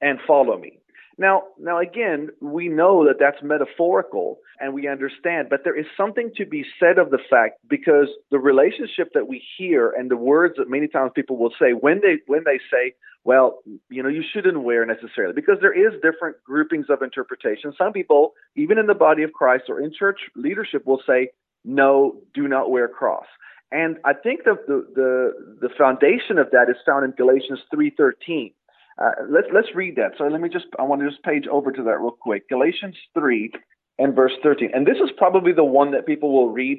and 0.00 0.18
follow 0.26 0.58
me. 0.58 0.78
Now, 1.18 1.42
now 1.58 1.80
again, 1.80 2.28
we 2.40 2.68
know 2.68 3.04
that 3.06 3.16
that's 3.18 3.42
metaphorical 3.42 4.38
and 4.60 4.72
we 4.72 4.86
understand, 4.86 5.48
but 5.50 5.60
there 5.64 5.78
is 5.78 5.86
something 5.96 6.30
to 6.36 6.46
be 6.46 6.64
said 6.78 6.98
of 6.98 7.10
the 7.10 7.18
fact 7.28 7.58
because 7.68 8.06
the 8.30 8.38
relationship 8.38 9.08
that 9.14 9.26
we 9.26 9.42
hear 9.58 9.90
and 9.90 10.10
the 10.10 10.16
words 10.16 10.54
that 10.58 10.70
many 10.70 10.86
times 10.86 11.10
people 11.14 11.36
will 11.36 11.52
say 11.60 11.72
when 11.72 12.00
they 12.00 12.18
when 12.28 12.44
they 12.44 12.58
say, 12.70 12.94
well, 13.24 13.58
you 13.90 14.02
know, 14.02 14.08
you 14.08 14.22
shouldn't 14.32 14.62
wear 14.62 14.86
necessarily 14.86 15.34
because 15.34 15.56
there 15.60 15.72
is 15.72 15.92
different 16.02 16.36
groupings 16.44 16.86
of 16.88 17.02
interpretation. 17.02 17.72
Some 17.76 17.92
people, 17.92 18.34
even 18.54 18.78
in 18.78 18.86
the 18.86 18.94
body 18.94 19.24
of 19.24 19.32
Christ 19.32 19.64
or 19.68 19.80
in 19.80 19.92
church 19.92 20.20
leadership, 20.36 20.86
will 20.86 21.02
say, 21.04 21.30
no, 21.64 22.16
do 22.32 22.46
not 22.46 22.70
wear 22.70 22.86
cross. 22.86 23.26
And 23.72 23.98
I 24.04 24.12
think 24.14 24.44
the 24.44 24.54
the 24.68 24.86
the, 24.94 25.68
the 25.68 25.74
foundation 25.76 26.38
of 26.38 26.52
that 26.52 26.70
is 26.70 26.76
found 26.86 27.04
in 27.04 27.10
Galatians 27.10 27.58
three 27.72 27.90
thirteen 27.90 28.52
uh, 29.00 29.10
let's 29.30 29.48
let's 29.54 29.68
read 29.74 29.96
that. 29.96 30.12
So 30.18 30.24
let 30.24 30.40
me 30.40 30.48
just 30.48 30.66
I 30.78 30.82
want 30.82 31.02
to 31.02 31.08
just 31.08 31.22
page 31.22 31.46
over 31.50 31.72
to 31.72 31.82
that 31.84 32.00
real 32.00 32.10
quick. 32.10 32.48
Galatians 32.48 32.96
three 33.14 33.52
and 33.98 34.14
verse 34.14 34.32
thirteen, 34.42 34.70
and 34.74 34.86
this 34.86 34.96
is 34.96 35.10
probably 35.16 35.52
the 35.52 35.64
one 35.64 35.92
that 35.92 36.06
people 36.06 36.32
will 36.32 36.50
read 36.50 36.78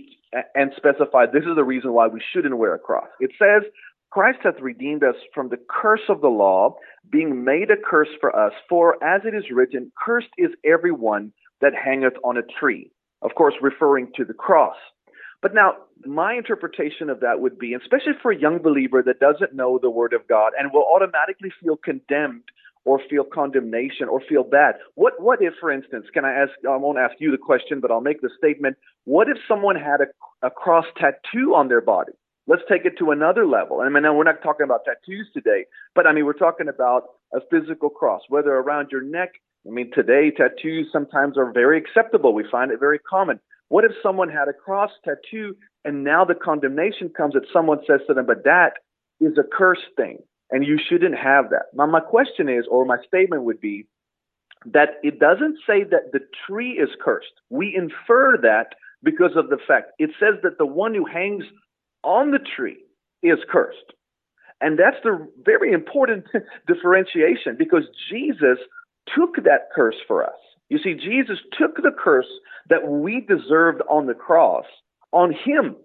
and 0.55 0.71
specify. 0.75 1.25
This 1.25 1.43
is 1.43 1.55
the 1.55 1.63
reason 1.63 1.93
why 1.93 2.07
we 2.07 2.21
shouldn't 2.33 2.57
wear 2.57 2.73
a 2.75 2.79
cross. 2.79 3.07
It 3.19 3.31
says, 3.39 3.69
"Christ 4.11 4.39
hath 4.43 4.59
redeemed 4.61 5.03
us 5.03 5.15
from 5.33 5.49
the 5.49 5.59
curse 5.69 6.07
of 6.09 6.21
the 6.21 6.29
law, 6.29 6.75
being 7.09 7.43
made 7.43 7.71
a 7.71 7.77
curse 7.77 8.09
for 8.19 8.35
us. 8.35 8.53
For 8.67 9.01
as 9.03 9.21
it 9.25 9.33
is 9.33 9.51
written, 9.51 9.91
Cursed 10.03 10.33
is 10.37 10.51
every 10.65 10.91
one 10.91 11.31
that 11.61 11.73
hangeth 11.73 12.17
on 12.23 12.37
a 12.37 12.43
tree." 12.59 12.91
Of 13.21 13.35
course, 13.35 13.55
referring 13.61 14.13
to 14.15 14.23
the 14.23 14.33
cross. 14.33 14.77
But 15.41 15.53
now, 15.53 15.73
my 16.05 16.33
interpretation 16.33 17.09
of 17.09 17.21
that 17.21 17.39
would 17.39 17.57
be, 17.57 17.73
especially 17.73 18.13
for 18.21 18.31
a 18.31 18.39
young 18.39 18.59
believer 18.59 19.01
that 19.03 19.19
doesn't 19.19 19.55
know 19.55 19.79
the 19.81 19.89
Word 19.89 20.13
of 20.13 20.27
God 20.27 20.51
and 20.57 20.71
will 20.73 20.85
automatically 20.93 21.51
feel 21.61 21.77
condemned 21.77 22.43
or 22.85 22.99
feel 23.09 23.23
condemnation 23.23 24.07
or 24.09 24.21
feel 24.27 24.43
bad. 24.43 24.75
What 24.95 25.13
what 25.21 25.41
if, 25.41 25.53
for 25.59 25.71
instance, 25.71 26.07
can 26.13 26.25
I 26.25 26.33
ask? 26.33 26.51
I 26.69 26.75
won't 26.77 26.97
ask 26.97 27.15
you 27.19 27.31
the 27.31 27.37
question, 27.37 27.79
but 27.79 27.91
I'll 27.91 28.01
make 28.01 28.21
the 28.21 28.29
statement. 28.37 28.77
What 29.05 29.29
if 29.29 29.37
someone 29.47 29.75
had 29.75 30.01
a, 30.01 30.47
a 30.47 30.49
cross 30.49 30.85
tattoo 30.97 31.53
on 31.55 31.67
their 31.67 31.81
body? 31.81 32.13
Let's 32.47 32.63
take 32.67 32.85
it 32.85 32.93
to 32.97 33.11
another 33.11 33.45
level. 33.45 33.81
I 33.81 33.89
mean, 33.89 34.03
now 34.03 34.15
we're 34.15 34.23
not 34.23 34.41
talking 34.41 34.63
about 34.63 34.81
tattoos 34.83 35.27
today, 35.33 35.65
but 35.93 36.07
I 36.07 36.13
mean, 36.13 36.25
we're 36.25 36.33
talking 36.33 36.67
about 36.67 37.03
a 37.33 37.39
physical 37.51 37.89
cross, 37.89 38.21
whether 38.27 38.51
around 38.51 38.89
your 38.91 39.03
neck. 39.03 39.33
I 39.67 39.71
mean, 39.71 39.91
today 39.93 40.31
tattoos 40.35 40.87
sometimes 40.91 41.37
are 41.37 41.51
very 41.51 41.77
acceptable. 41.77 42.33
We 42.33 42.45
find 42.49 42.71
it 42.71 42.79
very 42.79 42.97
common. 42.97 43.39
What 43.69 43.85
if 43.85 43.91
someone 44.03 44.29
had 44.29 44.47
a 44.47 44.53
cross 44.53 44.91
tattoo 45.03 45.55
and 45.85 46.03
now 46.03 46.25
the 46.25 46.35
condemnation 46.35 47.09
comes 47.09 47.33
that 47.33 47.45
someone 47.53 47.79
says 47.87 48.01
to 48.07 48.13
them, 48.13 48.25
but 48.25 48.43
that 48.43 48.73
is 49.21 49.37
a 49.37 49.43
cursed 49.57 49.95
thing 49.95 50.19
and 50.51 50.65
you 50.65 50.79
shouldn't 50.89 51.15
have 51.15 51.51
that. 51.51 51.65
Now, 51.73 51.85
my 51.85 51.99
question 51.99 52.49
is, 52.49 52.65
or 52.69 52.85
my 52.85 52.97
statement 53.07 53.43
would 53.43 53.61
be, 53.61 53.85
that 54.65 54.95
it 55.03 55.19
doesn't 55.19 55.57
say 55.65 55.83
that 55.83 56.11
the 56.11 56.19
tree 56.47 56.71
is 56.71 56.89
cursed. 57.01 57.31
We 57.49 57.75
infer 57.75 58.37
that 58.41 58.73
because 59.03 59.31
of 59.35 59.49
the 59.49 59.59
fact 59.67 59.91
it 59.99 60.09
says 60.19 60.35
that 60.43 60.57
the 60.57 60.65
one 60.65 60.93
who 60.93 61.05
hangs 61.05 61.45
on 62.03 62.31
the 62.31 62.39
tree 62.39 62.79
is 63.23 63.39
cursed. 63.49 63.93
And 64.61 64.77
that's 64.77 65.01
the 65.03 65.27
very 65.45 65.71
important 65.71 66.25
differentiation 66.67 67.55
because 67.57 67.83
Jesus 68.11 68.57
took 69.15 69.35
that 69.45 69.69
curse 69.73 69.95
for 70.07 70.25
us. 70.25 70.35
You 70.69 70.77
see, 70.77 70.93
Jesus 70.93 71.39
took 71.57 71.75
the 71.77 71.91
curse 71.97 72.27
that 72.69 72.87
we 72.87 73.21
deserved 73.21 73.81
on 73.89 74.05
the 74.05 74.13
cross 74.13 74.65
on 75.11 75.31
him. 75.31 75.75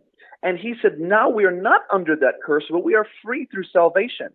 And 0.42 0.58
he 0.58 0.74
said, 0.80 1.00
now 1.00 1.30
we 1.30 1.44
are 1.44 1.50
not 1.50 1.82
under 1.92 2.14
that 2.16 2.34
curse, 2.44 2.64
but 2.70 2.84
we 2.84 2.94
are 2.94 3.06
free 3.24 3.46
through 3.46 3.64
salvation. 3.72 4.28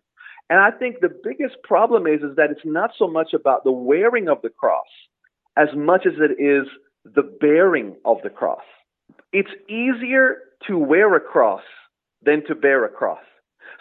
And 0.48 0.58
I 0.58 0.72
think 0.72 0.96
the 1.00 1.16
biggest 1.22 1.62
problem 1.62 2.08
is, 2.08 2.22
is 2.22 2.34
that 2.36 2.50
it's 2.50 2.60
not 2.64 2.90
so 2.98 3.06
much 3.06 3.32
about 3.32 3.62
the 3.62 3.70
wearing 3.70 4.28
of 4.28 4.42
the 4.42 4.48
cross 4.48 4.88
as 5.56 5.68
much 5.76 6.06
as 6.06 6.14
it 6.18 6.42
is 6.42 6.66
the 7.04 7.22
bearing 7.40 7.94
of 8.04 8.16
the 8.24 8.30
cross. 8.30 8.62
It's 9.32 9.50
easier 9.68 10.38
to 10.66 10.76
wear 10.76 11.14
a 11.14 11.20
cross 11.20 11.62
than 12.22 12.44
to 12.48 12.56
bear 12.56 12.84
a 12.84 12.88
cross. 12.88 13.22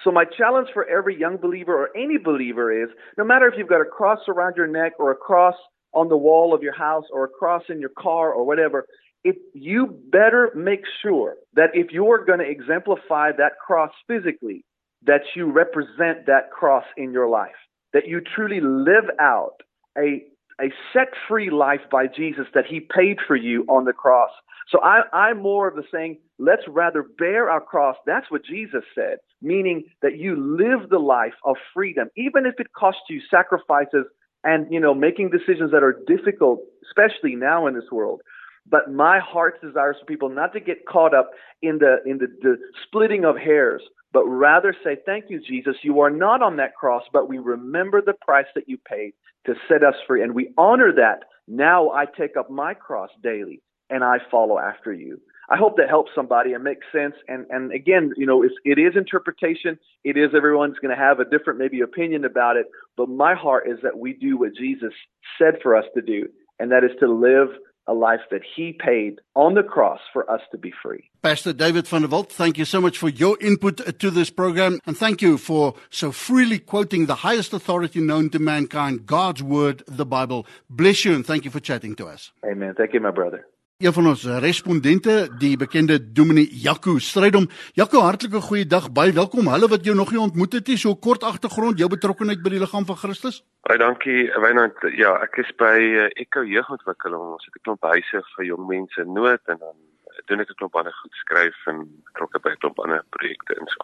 So 0.04 0.12
my 0.12 0.26
challenge 0.26 0.70
for 0.74 0.88
every 0.88 1.20
young 1.20 1.38
believer 1.38 1.76
or 1.76 1.90
any 1.98 2.18
believer 2.18 2.72
is 2.72 2.90
no 3.18 3.24
matter 3.24 3.48
if 3.48 3.56
you've 3.58 3.68
got 3.68 3.82
a 3.82 3.86
cross 3.86 4.20
around 4.28 4.56
your 4.56 4.68
neck 4.68 4.94
or 5.00 5.12
a 5.12 5.16
cross 5.16 5.56
on 5.94 6.10
the 6.10 6.18
wall 6.18 6.54
of 6.54 6.62
your 6.62 6.76
house 6.76 7.06
or 7.12 7.24
a 7.26 7.28
cross 7.28 7.64
in 7.70 7.80
your 7.80 7.92
car 7.98 8.32
or 8.32 8.46
whatever, 8.46 8.86
if 9.24 9.36
you 9.54 10.00
better 10.12 10.52
make 10.56 10.82
sure 11.02 11.36
that 11.54 11.70
if 11.74 11.92
you're 11.92 12.24
going 12.24 12.40
to 12.40 12.50
exemplify 12.50 13.32
that 13.32 13.54
cross 13.66 13.92
physically, 14.08 14.64
that 15.06 15.22
you 15.36 15.52
represent 15.52 16.26
that 16.28 16.52
cross 16.52 16.86
in 16.98 17.12
your 17.12 17.28
life, 17.28 17.52
that 17.94 18.08
you 18.08 18.22
truly 18.36 18.60
live 18.62 19.10
out 19.20 19.56
a 19.98 20.24
a 20.62 20.74
set 20.92 21.08
free 21.28 21.50
life 21.50 21.80
by 21.90 22.06
Jesus 22.06 22.46
that 22.54 22.66
he 22.70 22.82
paid 22.82 23.18
for 23.26 23.36
you 23.38 23.64
on 23.70 23.86
the 23.86 23.94
cross. 23.94 24.32
So 24.70 24.80
I, 24.84 25.04
I'm 25.14 25.42
more 25.42 25.68
of 25.68 25.76
the 25.76 25.84
saying, 25.92 26.18
let's 26.38 26.64
rather 26.68 27.04
bear 27.18 27.50
our 27.50 27.62
cross. 27.62 27.96
That's 28.06 28.30
what 28.30 28.46
Jesus 28.46 28.84
said, 28.94 29.18
meaning 29.42 29.86
that 30.02 30.18
you 30.18 30.36
live 30.36 30.90
the 30.90 31.00
life 31.00 31.34
of 31.46 31.56
freedom, 31.74 32.10
even 32.16 32.46
if 32.46 32.60
it 32.60 32.68
costs 32.78 33.04
you 33.10 33.22
sacrifices 33.32 34.06
and, 34.44 34.72
you 34.72 34.80
know, 34.80 34.94
making 34.94 35.30
decisions 35.30 35.72
that 35.72 35.84
are 35.84 36.00
difficult, 36.08 36.62
especially 36.90 37.36
now 37.36 37.68
in 37.68 37.74
this 37.74 37.92
world. 37.92 38.22
But 38.70 38.92
my 38.92 39.20
heart's 39.20 39.62
desire 39.62 39.92
is 39.92 39.98
for 40.00 40.06
people 40.06 40.30
not 40.30 40.54
to 40.54 40.60
get 40.60 40.86
caught 40.86 41.14
up 41.14 41.32
in 41.62 41.80
the 41.80 41.98
in 42.06 42.20
the, 42.20 42.28
the 42.42 42.58
splitting 42.86 43.26
of 43.26 43.36
hairs, 43.36 43.82
but 44.14 44.26
rather 44.26 44.76
say, 44.84 44.98
Thank 45.06 45.26
you, 45.30 45.42
Jesus. 45.42 45.76
You 45.82 46.02
are 46.02 46.12
not 46.12 46.44
on 46.44 46.58
that 46.58 46.76
cross, 46.76 47.04
but 47.12 47.28
we 47.28 47.38
remember 47.40 48.02
the 48.02 48.14
price 48.14 48.46
that 48.56 48.68
you 48.68 48.78
paid 48.78 49.14
to 49.46 49.56
set 49.68 49.84
us 49.84 49.96
free. 50.08 50.22
And 50.22 50.36
we 50.36 50.54
honor 50.58 50.92
that. 50.96 51.24
Now 51.48 51.90
I 51.90 52.06
take 52.06 52.38
up 52.38 52.52
my 52.52 52.74
cross 52.76 53.10
daily 53.24 53.62
and 53.90 54.04
I 54.04 54.18
follow 54.30 54.60
after 54.60 54.94
you. 54.94 55.20
I 55.52 55.58
hope 55.58 55.78
that 55.78 55.90
helps 55.90 56.12
somebody 56.14 56.54
and 56.54 56.64
makes 56.64 56.86
sense. 56.92 57.16
And 57.28 57.46
and 57.50 57.72
again, 57.72 58.14
you 58.18 58.26
know, 58.26 58.44
it's, 58.44 58.54
it 58.64 58.78
is 58.78 58.96
interpretation. 58.96 59.80
It 60.04 60.18
is 60.18 60.30
everyone's 60.36 60.78
going 60.80 60.96
to 60.96 61.02
have 61.02 61.20
a 61.20 61.26
different 61.26 61.60
maybe 61.60 61.82
opinion 61.82 62.24
about 62.24 62.56
it. 62.56 62.68
But 62.96 63.10
my 63.10 63.34
heart 63.34 63.68
is 63.68 63.80
that 63.84 63.98
we 63.98 64.14
do 64.14 64.38
what 64.38 64.56
Jesus 64.56 64.94
said 65.38 65.56
for 65.64 65.76
us 65.76 65.86
to 65.96 66.02
do, 66.02 66.30
and 66.60 66.72
that 66.72 66.84
is 66.84 66.92
to 67.00 67.12
live 67.12 67.50
a 67.88 67.94
life 67.94 68.20
that 68.30 68.42
he 68.56 68.72
paid 68.72 69.20
on 69.36 69.56
the 69.56 69.64
cross 69.64 70.00
for 70.14 70.30
us 70.30 70.42
to 70.52 70.58
be 70.60 70.72
free. 70.84 71.10
Pastor 71.24 71.54
David 71.54 71.88
van 71.88 72.04
der 72.04 72.08
Walt, 72.08 72.32
thank 72.32 72.60
you 72.60 72.66
so 72.66 72.80
much 72.80 73.00
for 73.00 73.10
your 73.10 73.36
input 73.42 74.00
to 74.00 74.12
this 74.12 74.30
program 74.30 74.80
and 74.86 74.96
thank 74.96 75.24
you 75.24 75.40
for 75.40 75.74
so 75.90 76.12
freely 76.12 76.60
quoting 76.60 77.08
the 77.08 77.16
highest 77.16 77.52
authority 77.52 78.00
known 78.00 78.30
to 78.30 78.38
mankind, 78.38 79.08
God's 79.08 79.42
word, 79.42 79.82
the 79.88 80.06
Bible. 80.06 80.46
Bless 80.70 81.04
you 81.04 81.16
and 81.16 81.26
thank 81.26 81.46
you 81.46 81.52
for 81.52 81.60
chatting 81.60 81.96
to 81.96 82.06
us. 82.06 82.32
Amen. 82.46 82.76
Thank 82.78 82.94
you 82.94 83.00
my 83.00 83.12
brother. 83.12 83.48
Een 83.80 83.94
van 83.94 84.08
ons 84.08 84.24
respondente, 84.44 85.14
die 85.40 85.58
bekende 85.58 86.12
Dominee 86.12 86.50
Jaco 86.52 86.98
Strydom. 87.00 87.46
Jaco, 87.72 88.02
hartlike 88.04 88.42
goeie 88.44 88.66
dag. 88.68 88.90
Baie 88.92 89.14
welkom. 89.16 89.48
Hulle 89.48 89.70
wat 89.72 89.86
jou 89.88 89.94
nog 89.96 90.12
nie 90.12 90.20
ontmoet 90.20 90.58
het 90.58 90.68
nie, 90.68 90.76
so 90.78 90.98
kort 91.00 91.24
agtergrond 91.24 91.80
jou 91.80 91.88
betrokkeheid 91.88 92.42
by 92.44 92.52
die 92.52 92.60
liggaam 92.60 92.84
van 92.90 93.00
Christus. 93.00 93.38
Baie 93.64 93.80
dankie, 93.80 94.26
Wynand. 94.44 94.84
Ja, 95.00 95.14
ek 95.24 95.40
is 95.46 95.54
by 95.64 95.78
uh, 95.80 96.10
Echo 96.20 96.44
Jeugontwikkeling. 96.44 97.24
Ons 97.38 97.48
het 97.48 97.56
'n 97.56 97.64
klomp 97.64 97.88
huise 97.96 98.20
vir 98.36 98.46
jong 98.52 98.68
mense 98.68 99.00
in 99.00 99.14
nood 99.16 99.48
en 99.48 99.64
dan 99.64 99.78
doen 100.26 100.40
ek 100.40 100.50
'n 100.50 100.60
klomp 100.60 100.76
ander 100.76 100.94
goed 100.94 101.14
skryf 101.14 101.56
en 101.68 101.78
betrokke 102.06 102.40
by 102.40 102.50
'n 102.50 102.58
klomp 102.58 102.80
ander 102.80 103.04
projekte 103.10 103.56
en 103.56 103.68
so. 103.68 103.84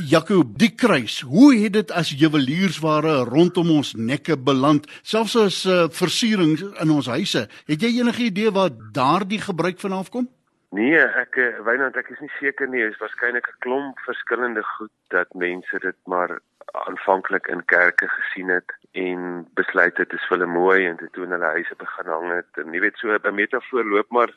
Jakob, 0.00 0.58
die 0.58 0.74
kruis, 0.74 1.20
hoe 1.20 1.54
het 1.54 1.72
dit 1.72 1.90
as 1.90 2.10
juweliersware 2.10 3.24
rondom 3.24 3.70
ons 3.70 3.94
nekke 3.94 4.36
beland, 4.36 4.86
selfs 5.02 5.36
as 5.36 5.64
uh, 5.64 5.88
versiering 5.88 6.58
in 6.80 6.90
ons 6.90 7.06
huise? 7.06 7.48
Het 7.66 7.80
jy 7.80 8.00
enige 8.00 8.22
idee 8.22 8.50
waar 8.50 8.70
daardie 8.92 9.40
gebruik 9.40 9.78
vanaf 9.78 10.10
kom? 10.10 10.28
Nee, 10.70 11.00
ek 11.02 11.36
eh, 11.36 11.58
Wynand, 11.66 11.96
ek 11.96 12.12
is 12.14 12.20
nie 12.22 12.30
seker 12.38 12.68
nie. 12.70 12.84
Dit 12.84 12.92
is 12.94 13.02
waarskynlik 13.02 13.48
'n 13.48 13.58
klomp 13.58 13.98
verskillende 14.06 14.62
goed 14.62 14.94
dat 15.08 15.34
mense 15.34 15.78
dit 15.78 15.98
maar 16.06 16.38
aanvanklik 16.86 17.46
in 17.46 17.64
kerke 17.64 18.06
gesien 18.08 18.48
het 18.48 18.70
en 18.92 19.48
besluit 19.54 19.96
het 19.96 20.10
dit 20.10 20.18
is 20.18 20.26
vir 20.28 20.38
hulle 20.38 20.46
mooi 20.46 20.86
en 20.86 20.96
toe 20.96 21.26
hulle 21.26 21.54
huise 21.56 21.74
begin 21.78 22.06
hang 22.06 22.30
het. 22.36 22.50
En 22.62 22.72
jy 22.72 22.80
weet 22.80 22.96
so 22.96 23.10
'n 23.10 23.34
metafoor 23.34 23.84
loop 23.84 24.10
maar 24.10 24.30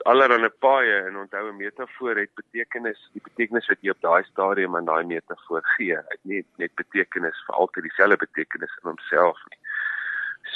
allerlei 0.00 0.48
paaie 0.48 0.96
en 1.06 1.16
onthou 1.16 1.48
'n 1.48 1.56
metafoor 1.56 2.16
het 2.16 2.34
betekenis 2.34 3.00
die 3.12 3.22
betekenis 3.22 3.68
wat 3.68 3.80
jy 3.80 3.90
op 3.90 4.00
daai 4.00 4.24
stadium 4.24 4.76
aan 4.76 4.84
daai 4.84 5.04
metafoor 5.04 5.62
gee 5.76 5.96
het 5.96 6.22
nie 6.22 6.44
net 6.56 6.74
betekenis 6.74 7.44
vir 7.46 7.54
altyd 7.54 7.84
dieselfde 7.84 8.16
betekenis 8.16 8.78
in 8.82 8.88
homself 8.88 9.38
nie. 9.50 9.58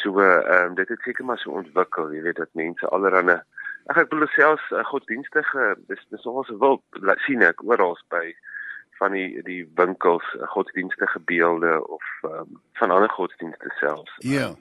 So 0.01 0.21
ehm 0.21 0.67
um, 0.67 0.75
dit 0.75 0.89
het 0.89 1.01
seker 1.01 1.25
maar 1.25 1.39
so 1.39 1.51
ontwikkel 1.51 2.13
jy 2.13 2.23
weet 2.23 2.37
dat 2.37 2.55
mense 2.55 2.89
allerlei 2.89 3.41
ag 3.87 3.97
ek 3.97 4.09
bedoel 4.09 4.29
selfs 4.29 4.71
uh, 4.71 4.85
godsdienstige 4.85 5.77
dis 5.87 6.07
dis 6.11 6.27
ons 6.27 6.49
wil 6.49 6.83
sien 7.27 7.43
ek 7.43 7.63
oral 7.63 7.99
by 8.09 8.35
van 8.99 9.13
die 9.13 9.43
die 9.43 9.63
winkels 9.75 10.27
uh, 10.35 10.49
godsdienstige 10.49 11.21
beelde 11.21 11.87
of 11.89 12.05
um, 12.23 12.61
van 12.73 12.91
ander 12.91 13.11
godsdienste 13.11 13.71
selfs. 13.81 14.17
Ja. 14.19 14.49
Um, 14.49 14.57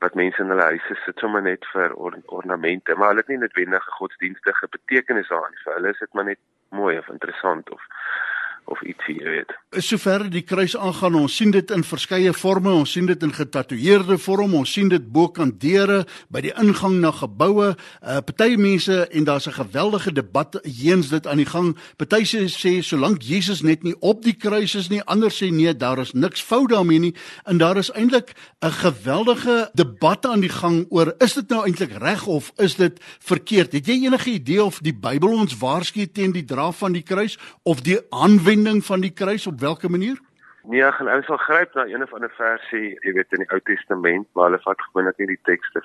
wat 0.00 0.14
mense 0.14 0.42
in 0.42 0.48
hulle 0.52 0.68
huise 0.72 0.96
sit 1.04 1.18
sommer 1.18 1.42
net 1.42 1.66
vir 1.72 1.92
or 1.94 2.16
ornamente, 2.26 2.94
maar 2.96 3.12
hulle 3.12 3.24
het 3.24 3.28
nie 3.32 3.40
noodwendig 3.42 3.86
'n 3.86 3.98
godsdienstige 4.00 4.68
betekenis 4.76 5.28
daarin. 5.28 5.60
Vir 5.64 5.74
hulle 5.74 5.90
is 5.90 5.98
dit 5.98 6.12
maar 6.12 6.24
net 6.24 6.40
mooi 6.70 6.98
of 6.98 7.08
interessant 7.08 7.70
of 7.70 7.82
of 8.70 8.80
ietsie, 8.86 9.16
jy 9.18 9.32
weet. 9.34 9.52
Sover 9.82 10.24
die 10.30 10.42
kruis 10.46 10.76
aangaan, 10.78 11.16
ons 11.18 11.34
sien 11.36 11.50
dit 11.54 11.72
in 11.74 11.82
verskeie 11.86 12.32
forme, 12.36 12.72
ons 12.72 12.92
sien 12.94 13.06
dit 13.06 13.22
in 13.26 13.32
getatoeëerde 13.34 14.16
vorm, 14.22 14.54
ons 14.58 14.72
sien 14.72 14.88
dit 14.90 15.04
bo 15.12 15.28
kan 15.34 15.50
deure, 15.62 16.04
by 16.30 16.42
die 16.46 16.54
ingang 16.58 17.00
na 17.02 17.10
geboue. 17.14 17.72
Uh 18.00 18.20
party 18.26 18.54
mense 18.60 18.96
en 19.10 19.26
daar's 19.26 19.48
'n 19.48 19.58
geweldige 19.58 20.12
debat 20.12 20.60
heens 20.62 21.08
dit 21.10 21.26
aan 21.26 21.42
die 21.42 21.50
gang. 21.50 21.76
Party 21.96 22.22
sê 22.24 22.46
sê 22.46 22.82
solank 22.82 23.22
Jesus 23.22 23.62
net 23.62 23.82
nie 23.82 23.94
op 24.00 24.22
die 24.22 24.36
kruis 24.36 24.74
is 24.74 24.88
nie, 24.88 25.02
ander 25.02 25.30
sê 25.30 25.50
nee, 25.50 25.74
daar 25.74 25.98
is 25.98 26.12
niks 26.12 26.42
fout 26.42 26.70
daarmee 26.70 26.98
nie. 26.98 27.14
En 27.44 27.58
daar 27.58 27.76
is 27.76 27.90
eintlik 27.90 28.34
'n 28.62 28.70
geweldige 28.70 29.70
debat 29.74 30.26
aan 30.26 30.40
die 30.40 30.54
gang 30.62 30.86
oor 30.90 31.14
is 31.18 31.34
dit 31.34 31.48
nou 31.48 31.64
eintlik 31.64 31.92
reg 31.98 32.26
of 32.26 32.52
is 32.56 32.74
dit 32.74 33.00
verkeerd? 33.18 33.72
Het 33.72 33.86
jy 33.86 34.04
enige 34.06 34.30
idee 34.30 34.64
of 34.64 34.78
die 34.78 34.94
Bybel 34.94 35.32
ons 35.32 35.58
waarsku 35.58 36.06
teen 36.12 36.32
die 36.32 36.44
dra 36.44 36.72
van 36.72 36.92
die 36.92 37.02
kruis 37.02 37.38
of 37.62 37.80
die 37.80 37.98
aanwending 38.10 38.59
aanwending 38.60 38.84
van 38.84 39.00
die 39.00 39.12
kruis 39.12 39.46
op 39.46 39.60
watter 39.60 39.90
manier? 39.90 40.18
Nee, 40.68 40.92
gaan 40.92 41.08
ou 41.08 41.22
sal 41.22 41.38
gryp 41.40 41.74
na 41.74 41.86
een 41.88 42.02
of 42.02 42.12
ander 42.12 42.32
versie, 42.36 42.98
jy 43.00 43.12
weet 43.16 43.32
in 43.32 43.40
die 43.40 43.52
Ou 43.54 43.60
Testament, 43.64 44.26
maar 44.34 44.50
hulle 44.50 44.60
vat 44.60 44.82
gewoonlik 44.88 45.16
nie 45.18 45.32
die 45.32 45.44
tekste 45.48 45.80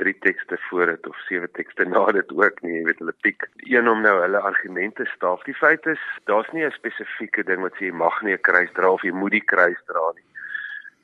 drie 0.00 0.14
tekste 0.24 0.56
voor 0.68 0.86
dit 0.88 1.06
of 1.06 1.18
sewe 1.28 1.46
tekste 1.52 1.84
na 1.84 2.06
dit 2.16 2.30
ook 2.32 2.62
nie, 2.64 2.78
jy 2.78 2.84
weet 2.86 3.02
hulle 3.02 3.14
piek 3.22 3.44
een 3.68 3.88
om 3.88 4.00
nou 4.02 4.14
hulle 4.22 4.40
argumente 4.40 5.04
staaf. 5.12 5.44
Die 5.44 5.54
feit 5.54 5.84
is, 5.86 6.00
daar's 6.30 6.48
nie 6.52 6.64
'n 6.64 6.72
spesifieke 6.72 7.44
ding 7.44 7.60
wat 7.60 7.76
sê 7.76 7.90
jy 7.90 7.92
mag 7.92 8.22
nie 8.22 8.32
'n 8.32 8.46
kruis 8.48 8.72
dra 8.72 8.90
of 8.90 9.04
jy 9.04 9.12
moet 9.12 9.36
die 9.36 9.44
kruis 9.52 9.82
dra 9.86 10.06
nie. 10.16 10.26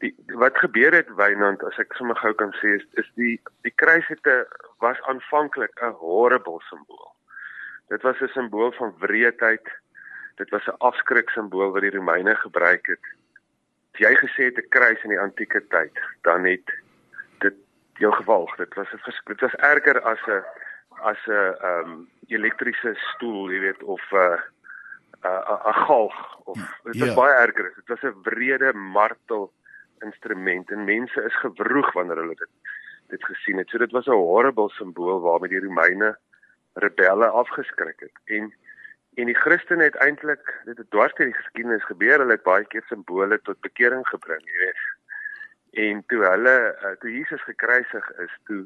Die 0.01 0.14
wat 0.35 0.57
gebeur 0.57 0.92
het 0.92 1.14
Wynand, 1.20 1.62
as 1.62 1.79
ek 1.79 1.92
sommer 1.94 2.16
gou 2.16 2.33
kan 2.33 2.53
sê 2.62 2.81
is 2.81 2.87
is 2.92 3.11
die 3.14 3.37
die 3.62 3.74
kruis 3.77 4.09
het 4.09 4.24
'n 4.27 4.46
was 4.81 5.01
aanvanklik 5.03 5.77
'n 5.83 6.01
horrible 6.01 6.61
simbool. 6.70 7.12
Dit 7.88 8.03
was 8.03 8.20
'n 8.20 8.33
simbool 8.33 8.72
van 8.72 8.94
wreedheid, 8.98 9.68
dit 10.38 10.51
was 10.51 10.66
'n 10.66 10.79
afskrik 10.79 11.31
simbool 11.31 11.72
wat 11.72 11.83
die 11.83 11.96
Romeine 11.96 12.35
gebruik 12.35 12.87
het. 12.87 13.05
As 13.92 13.98
jy 13.98 14.14
gesê 14.14 14.42
het 14.48 14.59
'n 14.59 14.68
kruis 14.68 15.03
in 15.03 15.11
die 15.11 15.20
antieke 15.20 15.66
tyd, 15.68 15.98
dan 16.22 16.44
het 16.44 16.68
dit 17.38 17.55
jou 17.98 18.12
gewalg. 18.12 18.57
Dit 18.57 18.74
was 18.74 18.88
'n 18.92 19.12
dit 19.24 19.40
was 19.40 19.55
erger 19.55 20.01
as 20.01 20.20
'n 20.27 20.44
as 21.03 21.27
'n 21.27 21.33
ehm 21.33 21.90
um, 21.90 22.09
elektriese 22.27 22.94
stoel, 22.94 23.51
jy 23.51 23.61
weet, 23.61 23.83
of 23.83 24.03
'n 24.12 24.16
uh, 24.16 24.40
'n 25.24 25.68
'n 25.68 25.79
galg 25.87 26.38
of 26.44 26.57
dit 26.57 26.98
was 27.01 27.07
yeah. 27.07 27.16
baie 27.16 27.35
erger. 27.35 27.72
Dit 27.74 27.88
was 27.88 28.03
'n 28.03 28.22
wrede 28.22 28.72
martel 28.72 29.53
instrument 29.98 30.70
en 30.70 30.85
mense 30.85 31.22
is 31.22 31.37
gewroeg 31.37 31.92
wanneer 31.92 32.16
hulle 32.16 32.35
dit 32.35 32.55
dit 33.09 33.24
gesien 33.24 33.57
het. 33.57 33.68
So 33.68 33.79
dit 33.79 33.92
was 33.92 34.07
'n 34.07 34.11
horrible 34.11 34.68
simbool 34.68 35.20
waarmee 35.20 35.48
die 35.48 35.64
Romeine 35.66 36.18
rebelle 36.74 37.27
afgeskrik 37.27 38.01
het. 38.01 38.16
En 38.24 38.55
En 39.18 39.26
die 39.26 39.35
Christene 39.35 39.83
het 39.83 39.96
eintlik 40.04 40.50
dit 40.64 40.78
het 40.78 40.90
dwars 40.94 41.14
deur 41.18 41.26
die 41.26 41.35
geskiedenis 41.35 41.85
gebeur, 41.90 42.20
hulle 42.22 42.37
het 42.37 42.44
baie 42.46 42.66
keer 42.70 42.85
simbole 42.87 43.40
tot 43.42 43.59
bekering 43.66 44.04
gebring, 44.07 44.44
jy 44.46 44.61
weet. 44.62 44.85
En 45.85 46.04
toe 46.12 46.20
hulle 46.22 46.54
uh, 46.70 46.92
toe 47.02 47.11
Jesus 47.11 47.42
gekruisig 47.42 48.11
is, 48.24 48.37
toe 48.46 48.61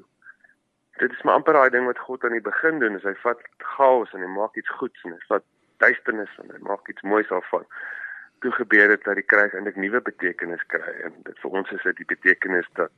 dit 1.01 1.15
is 1.17 1.23
maar 1.25 1.41
amper 1.41 1.57
daai 1.57 1.73
ding 1.73 1.89
wat 1.89 2.03
God 2.05 2.25
aan 2.25 2.37
die 2.37 2.45
begin 2.45 2.83
doen, 2.85 2.99
is 3.01 3.07
hy 3.09 3.15
vat 3.23 3.41
chaos 3.77 4.13
en 4.13 4.21
hy 4.21 4.29
maak 4.35 4.59
iets 4.61 4.77
goeds 4.77 5.09
en 5.09 5.17
hy 5.17 5.23
vat 5.31 5.47
duisternis 5.81 6.37
en 6.45 6.53
hy 6.53 6.61
maak 6.69 6.93
iets 6.93 7.09
moois 7.15 7.33
daarvan. 7.33 7.65
Toe 8.45 8.53
gebeur 8.59 8.93
dit 8.93 9.09
dat 9.09 9.17
die 9.17 9.29
kruis 9.33 9.57
eintlik 9.57 9.81
nuwe 9.81 10.05
betekenis 10.05 10.69
kry 10.75 10.99
en 11.09 11.17
dit 11.31 11.43
vir 11.47 11.59
ons 11.63 11.73
is 11.79 11.89
dit 11.89 12.05
die 12.05 12.11
betekenis 12.13 12.69
dat 12.77 12.93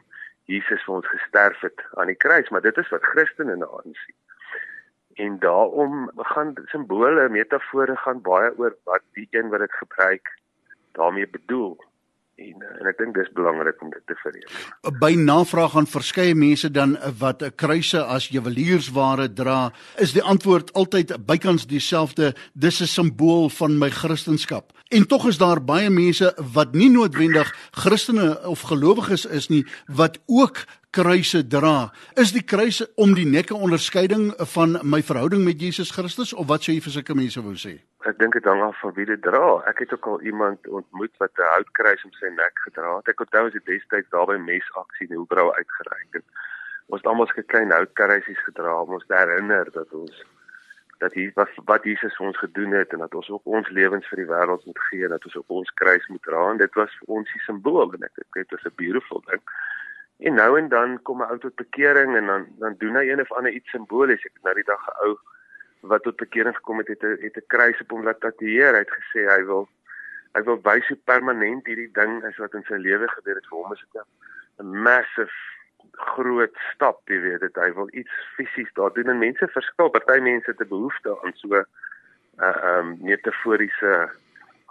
Jesus 0.50 0.82
vir 0.88 0.98
ons 0.98 1.14
gesterf 1.14 1.62
het 1.62 1.86
aan 2.02 2.10
die 2.10 2.18
kruis, 2.18 2.50
maar 2.50 2.66
dit 2.66 2.82
is 2.82 2.90
wat 2.92 3.06
Christene 3.14 3.56
daarin 3.62 3.94
sien. 4.02 4.18
En 5.14 5.38
daarom 5.38 6.10
gaan 6.16 6.54
simbole, 6.64 7.28
metafore 7.28 7.96
gaan 7.96 8.20
baie 8.20 8.50
oor 8.58 8.76
wat 8.84 9.02
die 9.12 9.28
een 9.30 9.48
wat 9.48 9.60
dit 9.60 9.72
gebruik 9.72 10.38
daarmee 10.92 11.28
bedoel. 11.28 11.76
En 12.34 12.62
eh, 12.62 12.80
en 12.80 12.88
ek 12.90 12.98
dink 12.98 13.14
dis 13.14 13.30
belangrik 13.36 13.82
om 13.82 13.92
dit 13.94 14.02
te 14.10 14.16
verenig. 14.18 14.54
By 14.98 15.12
navraag 15.14 15.76
aan 15.78 15.86
verskeie 15.86 16.34
mense 16.34 16.70
dan 16.70 16.96
eh, 16.96 17.12
wat 17.18 17.42
'n 17.42 17.54
kruise 17.54 18.02
as 18.02 18.28
juweliersware 18.28 19.32
dra, 19.32 19.70
is 20.02 20.12
die 20.12 20.22
antwoord 20.22 20.72
altyd 20.72 21.14
bykans 21.26 21.66
dieselfde, 21.66 22.34
dis 22.52 22.80
'n 22.80 22.90
simbool 22.90 23.48
van 23.48 23.78
my 23.78 23.90
kristendom. 23.90 24.66
En 24.88 25.06
tog 25.06 25.26
is 25.26 25.38
daar 25.38 25.64
baie 25.64 25.90
mense 25.90 26.34
wat 26.52 26.74
nie 26.74 26.90
noodwendig 26.90 27.54
Christene 27.70 28.46
of 28.46 28.60
gelowiges 28.60 29.26
is 29.26 29.48
nie 29.48 29.66
wat 29.86 30.18
ook 30.26 30.66
kruise 30.94 31.40
dra. 31.50 31.90
Is 32.22 32.30
die 32.34 32.44
kruise 32.46 32.86
om 33.00 33.14
die 33.18 33.26
nekke 33.26 33.54
onderskeiding 33.54 34.28
van 34.54 34.78
my 34.86 35.00
verhouding 35.02 35.42
met 35.44 35.60
Jesus 35.60 35.90
Christus 35.90 36.32
of 36.32 36.46
wat 36.52 36.66
sou 36.66 36.74
jy 36.74 36.82
vir 36.84 36.94
sulke 36.94 37.16
mense 37.18 37.42
wou 37.42 37.54
sê? 37.58 37.74
Ek 38.06 38.20
dink 38.20 38.36
dit 38.38 38.46
hang 38.46 38.62
af 38.62 38.78
van 38.82 38.94
wie 38.98 39.06
dit 39.08 39.22
dra. 39.24 39.56
Ek 39.70 39.82
het 39.82 39.94
ook 39.96 40.06
al 40.12 40.22
iemand 40.30 40.68
ontmoet 40.68 41.10
wat 41.22 41.32
'n 41.38 41.50
houtkruis 41.54 42.04
om 42.04 42.12
sy 42.20 42.30
nek 42.36 42.62
gedra 42.66 42.96
het. 42.96 43.08
Ek 43.08 43.24
onthou 43.26 43.46
as 43.46 43.56
dit 43.58 43.66
destyds 43.66 44.10
daar 44.14 44.26
by 44.30 44.38
mesaksie 44.38 45.08
in 45.08 45.16
Hoebrau 45.16 45.48
uitgereik 45.58 46.10
het. 46.20 46.26
Ons 46.86 47.00
het 47.02 47.10
almal 47.10 47.26
geklein 47.26 47.70
houtkruisies 47.70 48.42
gedra 48.46 48.80
om 48.82 48.94
ons 48.94 49.06
te 49.06 49.16
herinner 49.16 49.66
dat 49.72 49.90
ons 49.92 50.24
dat 50.98 51.12
hier 51.12 51.32
wat 51.34 51.50
wat 51.64 51.84
Jesus 51.84 52.16
vir 52.16 52.26
ons 52.26 52.38
gedoen 52.38 52.72
het 52.72 52.92
en 52.92 52.98
dat 52.98 53.14
ons 53.14 53.30
ook 53.30 53.44
ons 53.44 53.68
lewens 53.68 54.06
vir 54.08 54.22
die 54.22 54.30
wêreld 54.30 54.64
moet 54.64 54.82
gee 54.88 55.04
en 55.04 55.14
dat 55.16 55.24
ons 55.24 55.36
ook 55.36 55.50
ons 55.60 55.74
kruis 55.80 56.06
moet 56.06 56.22
dra 56.22 56.50
en 56.50 56.60
dit 56.62 56.74
was 56.74 56.98
vir 57.00 57.16
ons 57.18 57.32
die 57.32 57.44
simbool 57.46 57.92
en 57.96 58.06
ek 58.08 58.14
dink 58.20 58.34
dit 58.34 58.50
was 58.56 58.66
'n 58.70 58.78
beautiful 58.82 59.22
ding. 59.30 59.42
En 60.18 60.34
nou 60.34 60.58
en 60.58 60.68
dan 60.68 61.02
kom 61.02 61.22
'n 61.22 61.30
ou 61.30 61.38
tot 61.38 61.54
bekering 61.54 62.16
en 62.16 62.26
dan 62.26 62.46
dan 62.58 62.74
doen 62.78 62.96
hy 62.96 63.08
een 63.08 63.20
of 63.20 63.32
ander 63.32 63.52
iets 63.52 63.70
simbolies. 63.70 64.24
Ek 64.24 64.34
het 64.34 64.42
nou 64.42 64.54
die 64.54 64.64
dag 64.64 64.86
'n 64.86 65.06
ou 65.06 65.18
wat 65.80 66.02
tot 66.02 66.16
bekering 66.16 66.56
gekom 66.56 66.78
het, 66.78 66.88
het 66.88 67.02
'n 67.02 67.18
het 67.20 67.36
'n 67.36 67.46
kruis 67.46 67.80
op 67.80 67.90
hom 67.90 68.04
laat 68.04 68.20
tatoeëer. 68.20 68.72
Hy 68.72 68.78
het 68.78 68.98
gesê 69.00 69.26
hy 69.28 69.44
wil 69.44 69.68
hy 70.32 70.42
wil 70.42 70.60
wys 70.62 70.88
hoe 70.88 70.98
permanent 71.04 71.66
hierdie 71.66 71.92
ding 71.92 72.24
is 72.24 72.36
wat 72.36 72.54
in 72.54 72.64
sy 72.64 72.74
lewe 72.74 73.08
gebeur 73.08 73.34
het 73.34 73.46
vir 73.46 73.58
hom 73.58 73.72
is 73.72 73.84
dit 73.92 74.02
'n 74.58 74.82
massive 74.82 75.38
groot 75.92 76.56
stap, 76.72 77.08
jy 77.08 77.20
weet, 77.20 77.40
dit 77.40 77.56
hy 77.56 77.70
wil 77.74 77.88
iets 77.92 78.10
fisies 78.36 78.72
daar 78.74 78.92
doen 78.92 79.08
en 79.08 79.18
mense 79.18 79.48
verskil. 79.48 79.88
Party 79.88 80.18
mense 80.20 80.50
het 80.50 80.60
'n 80.60 80.68
behoefte 80.68 81.18
aan 81.22 81.32
so 81.34 81.48
'n 81.48 81.66
uh, 82.38 82.46
ehm 82.46 82.78
um, 82.78 82.98
metaforiese 83.00 84.10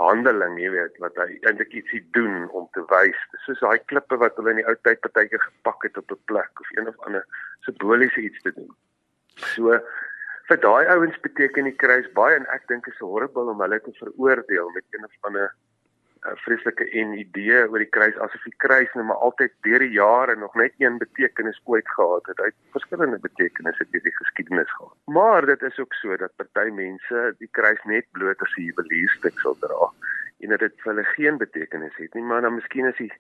handeling, 0.04 0.60
jy 0.62 0.70
weet, 0.74 0.98
wat 1.04 1.18
hy 1.22 1.40
eintlik 1.48 1.74
ietsie 1.80 2.02
doen 2.18 2.50
om 2.52 2.68
te 2.76 2.84
wys. 2.92 3.20
Soos 3.46 3.60
daai 3.64 3.80
klippe 3.92 4.20
wat 4.22 4.38
hulle 4.40 4.54
in 4.56 4.62
die 4.62 4.68
ou 4.70 4.76
tyd 4.88 5.02
partykeer 5.06 5.44
gepak 5.44 5.88
het 5.88 6.00
op 6.02 6.12
'n 6.12 6.22
plek 6.32 6.64
of 6.64 6.72
een 6.78 6.88
of 6.92 7.00
ander 7.08 7.26
simboliese 7.68 8.22
iets 8.22 8.42
te 8.42 8.54
doen. 8.56 8.72
So 9.56 9.80
vir 10.50 10.60
daai 10.66 10.86
ouens 10.96 11.20
beteken 11.24 11.70
die 11.70 11.80
kruis 11.84 12.08
baie 12.18 12.36
en 12.36 12.48
ek 12.56 12.68
dink 12.68 12.88
is 12.88 13.00
horrible 13.00 13.52
om 13.54 13.62
hulle 13.64 13.80
te 13.82 13.94
veroordeel 14.00 14.70
met 14.76 14.84
een 14.92 15.06
of 15.06 15.30
ander 15.30 15.56
'n 16.32 16.38
vreeslike 16.46 16.86
en 17.02 17.14
idee 17.20 17.70
oor 17.70 17.82
die 17.84 17.94
kruis 17.96 18.18
asof 18.26 18.44
die 18.44 18.56
kruis 18.66 18.94
net 18.94 19.06
maar 19.06 19.24
altyd 19.28 19.52
deur 19.68 19.80
die 19.80 19.96
jare 19.96 20.36
nog 20.36 20.56
net 20.56 20.74
een 20.78 20.98
betekenis 20.98 21.62
ooit 21.64 21.90
gehad 21.96 22.26
het. 22.32 22.38
Hy 22.38 22.50
het 22.52 22.60
verskillende 22.78 23.20
betekenisse 23.20 23.86
in 23.92 24.06
die 24.08 24.16
geskiedenis 24.16 24.72
gehad. 24.78 24.96
Maar 25.06 25.46
dit 25.46 25.62
is 25.62 25.80
ook 25.80 25.94
so 25.94 26.18
dat 26.18 26.36
party 26.36 26.70
mense 26.70 27.36
die 27.38 27.52
kruis 27.52 27.84
net 27.84 28.06
bloot 28.12 28.42
as 28.42 28.56
'n 28.58 28.68
juwelierstuk 28.70 29.40
sal 29.40 29.58
dra 29.60 29.92
en 30.40 30.50
dat 30.50 30.60
dit 30.60 30.82
vir 30.82 30.92
hulle 30.92 31.04
geen 31.16 31.38
betekenis 31.38 31.96
het 31.96 32.14
nie, 32.14 32.24
maar 32.24 32.42
dan 32.42 32.56
miskien 32.56 32.86
is 32.86 32.98
die 32.98 33.12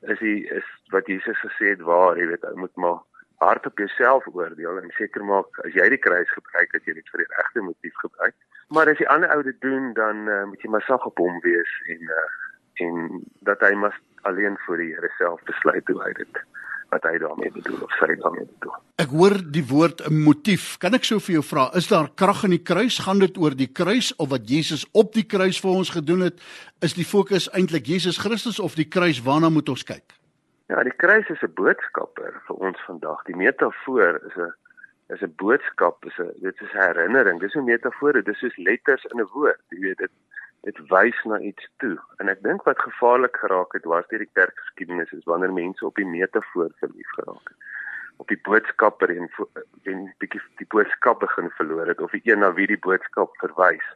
is 0.00 0.18
die 0.18 0.46
is 0.54 0.66
wat 0.94 1.06
Jesus 1.06 1.38
gesê 1.40 1.72
het 1.74 1.80
waar, 1.80 2.18
jy 2.18 2.26
weet, 2.26 2.42
jy 2.42 2.60
moet 2.60 2.76
maar 2.76 3.00
hard 3.38 3.66
op 3.66 3.78
jouself 3.78 4.26
oordeel 4.32 4.80
en 4.82 4.90
seker 4.96 5.24
maak 5.24 5.60
as 5.64 5.74
jy 5.76 5.88
die 5.94 6.02
kruis 6.02 6.30
gebruik 6.34 6.72
dat 6.74 6.84
jy 6.84 6.94
dit 6.98 7.12
vir 7.12 7.24
die 7.24 7.32
regte 7.36 7.64
motief 7.64 7.96
gebruik. 8.02 8.34
Maar 8.74 8.90
as 8.92 9.00
die 9.00 9.08
ander 9.08 9.32
ou 9.34 9.42
dit 9.46 9.60
doen 9.64 9.92
dan 9.98 10.26
uh, 10.28 10.44
moet 10.50 10.62
jy 10.62 10.70
maar 10.74 10.86
sag 10.86 11.06
op 11.06 11.22
hom 11.22 11.40
wees 11.46 11.74
en 11.94 12.12
uh, 12.18 12.28
en 12.86 13.24
dat 13.46 13.62
hy 13.66 13.72
mas 13.74 13.96
alleen 14.28 14.58
vir 14.66 14.82
die 14.82 14.92
Here 14.94 15.10
self 15.18 15.42
besluit 15.50 15.86
hoe 15.90 16.00
hy 16.04 16.12
dit 16.18 16.42
wat 16.88 17.04
hy 17.04 17.18
daarmee 17.20 17.50
bedoel 17.52 17.82
of 17.84 17.94
sy 18.00 18.14
daarmee 18.16 18.46
bedoel. 18.48 18.76
Ek 19.02 19.10
hoor 19.12 19.34
die 19.56 19.64
woord 19.68 20.00
'n 20.08 20.22
motief. 20.24 20.78
Kan 20.78 20.94
ek 20.94 21.04
sou 21.04 21.20
vir 21.20 21.34
jou 21.38 21.44
vra, 21.44 21.68
is 21.76 21.88
daar 21.88 22.08
krag 22.14 22.44
in 22.44 22.56
die 22.56 22.64
kruis? 22.64 22.98
Gaan 22.98 23.18
dit 23.18 23.36
oor 23.36 23.54
die 23.54 23.72
kruis 23.72 24.16
of 24.16 24.30
wat 24.30 24.48
Jesus 24.48 24.86
op 24.92 25.12
die 25.12 25.26
kruis 25.26 25.60
vir 25.60 25.70
ons 25.70 25.90
gedoen 25.90 26.20
het? 26.20 26.40
Is 26.80 26.94
die 26.94 27.04
fokus 27.04 27.50
eintlik 27.52 27.86
Jesus 27.86 28.18
Christus 28.18 28.58
of 28.58 28.74
die 28.74 28.88
kruis 28.88 29.22
waarna 29.22 29.48
moet 29.48 29.68
ons 29.68 29.84
kyk? 29.84 30.17
Ja, 30.68 30.82
die 30.84 30.96
kruis 31.00 31.28
is 31.32 31.42
'n 31.42 31.54
boodskapper 31.56 32.34
vir 32.46 32.56
ons 32.56 32.80
vandag. 32.84 33.22
Die 33.24 33.36
metafoor 33.36 34.20
is 34.28 34.36
'n 34.36 34.52
is 35.14 35.22
'n 35.22 35.34
boodskap, 35.42 36.04
is 36.04 36.18
'n 36.18 36.32
dit 36.40 36.60
is 36.60 36.72
'n 36.72 36.82
herinnering. 36.88 37.40
Dis 37.40 37.54
'n 37.54 37.64
metafoor, 37.64 38.12
dit 38.12 38.28
is 38.28 38.38
soos 38.38 38.56
letters 38.56 39.04
in 39.04 39.20
'n 39.20 39.30
woord. 39.32 39.62
Jy 39.68 39.80
weet 39.80 39.98
dit 39.98 40.10
dit 40.62 40.78
wys 40.88 41.24
na 41.24 41.38
iets 41.38 41.68
toe. 41.76 41.96
En 42.16 42.28
ek 42.28 42.42
dink 42.42 42.62
wat 42.62 42.78
gevaarlik 42.78 43.36
geraak 43.36 43.72
het 43.72 43.84
was 43.84 44.06
deur 44.08 44.18
die 44.18 44.30
kerkgeskiedenis 44.32 45.12
is 45.12 45.24
wanneer 45.24 45.52
mense 45.52 45.86
op 45.86 45.94
die 45.94 46.06
metafoor 46.06 46.70
verlief 46.82 47.10
geraak 47.16 47.48
het. 47.48 47.56
Op 48.16 48.28
die 48.28 48.40
boodskapper 48.42 49.10
en 49.16 49.30
en 49.84 50.14
bietjie 50.18 50.42
die 50.56 50.66
boodskap 50.68 51.20
begin 51.20 51.50
verloor 51.50 51.86
het 51.86 52.00
of 52.00 52.12
een 52.12 52.38
na 52.38 52.52
wie 52.52 52.66
die 52.66 52.84
boodskap 52.88 53.36
verwys. 53.36 53.88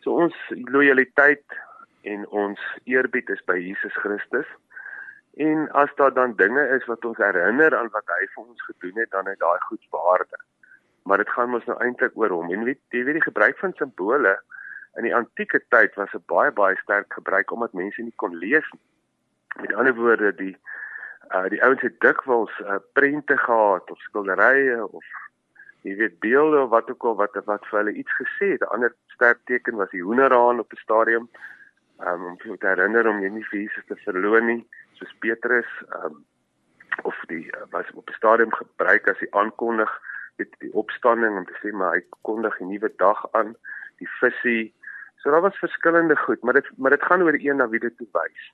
So 0.00 0.14
ons 0.14 0.36
lojaliteit 0.48 1.58
en 2.02 2.28
ons 2.28 2.60
eerbied 2.84 3.28
is 3.28 3.44
by 3.44 3.58
Jesus 3.58 3.94
Christus. 3.94 4.46
En 5.34 5.70
as 5.70 5.94
daar 5.94 6.12
dan 6.12 6.36
dinge 6.36 6.68
is 6.68 6.84
wat 6.84 7.04
ons 7.04 7.16
herinner 7.16 7.76
aan 7.76 7.88
wat 7.90 8.06
hy 8.06 8.26
vir 8.34 8.44
ons 8.44 8.62
gedoen 8.62 8.96
het, 8.98 9.10
dan 9.10 9.26
het 9.26 9.38
daai 9.38 9.60
goed 9.60 9.86
waarde. 9.90 10.38
Maar 11.02 11.18
dit 11.22 11.30
gaan 11.30 11.50
mos 11.50 11.64
nou 11.64 11.78
eintlik 11.80 12.16
oor 12.16 12.30
hom. 12.30 12.50
En 12.50 12.64
weet 12.64 12.80
jy, 12.88 13.04
weet 13.04 13.20
die 13.20 13.28
gebruik 13.28 13.58
van 13.58 13.72
simbole 13.76 14.40
in 14.98 15.06
die 15.06 15.14
antieke 15.14 15.62
tyd 15.68 15.94
was 15.94 16.12
'n 16.14 16.22
baie 16.26 16.50
baie 16.50 16.76
sterk 16.82 17.12
gebruik 17.12 17.50
omdat 17.50 17.72
mense 17.72 18.02
nie 18.02 18.16
kon 18.16 18.36
lees 18.36 18.66
nie. 18.72 18.82
Met 19.60 19.74
ander 19.74 19.94
woorde, 19.94 20.34
die 20.34 20.56
uh 21.34 21.48
die 21.48 21.62
ouens 21.62 21.80
het 21.80 22.00
dikwels 22.00 22.58
uh, 22.60 22.78
prente 22.92 23.36
gehad 23.38 23.90
of 23.90 23.98
skilderye 23.98 24.86
of 24.86 25.04
jy 25.82 25.94
weet 25.96 26.18
beelde 26.18 26.60
of 26.62 26.70
wat 26.70 26.90
ook 26.90 27.04
al 27.04 27.14
wat 27.14 27.38
wat 27.44 27.66
vir 27.70 27.78
hulle 27.78 27.92
iets 27.92 28.12
gesê 28.18 28.50
het. 28.52 28.62
'n 28.62 28.72
Ander 28.74 28.94
sterk 29.06 29.38
teken 29.44 29.76
was 29.76 29.90
die 29.90 30.02
hoenderhaan 30.02 30.58
op 30.58 30.72
'n 30.72 30.76
stadium 30.76 31.30
um, 32.06 32.24
om 32.26 32.36
te 32.58 32.66
herinner 32.66 33.08
om 33.08 33.22
jy 33.22 33.30
nie 33.34 33.46
vir 33.50 33.60
Jesus 33.60 33.86
te 33.88 33.96
verloon 34.04 34.46
nie 34.46 34.60
soos 34.98 35.12
Petrus 35.24 35.70
um, 36.00 36.24
of 37.08 37.16
die 37.32 37.46
uh, 37.48 37.66
was 37.74 37.90
op 37.94 38.08
'n 38.08 38.18
stadium 38.20 38.52
gebruik 38.52 39.08
as 39.08 39.18
die 39.18 39.34
aankondig 39.34 39.90
met 40.36 40.54
die 40.64 40.72
opstanding 40.72 41.36
om 41.36 41.46
te 41.46 41.58
sê 41.62 41.72
maar 41.72 41.94
hy 41.96 42.02
kondig 42.22 42.60
'n 42.60 42.72
nuwe 42.72 42.92
dag 42.96 43.26
aan 43.32 43.54
die 43.98 44.08
visie. 44.20 44.74
So 45.20 45.30
daar 45.30 45.46
was 45.48 45.58
verskillende 45.58 46.16
goed 46.16 46.42
maar 46.42 46.54
dit 46.54 46.68
maar 46.76 46.90
dit 46.90 47.02
gaan 47.02 47.22
oor 47.22 47.36
een 47.38 47.56
na 47.56 47.68
wie 47.68 47.80
dit 47.80 47.98
wys 47.98 48.52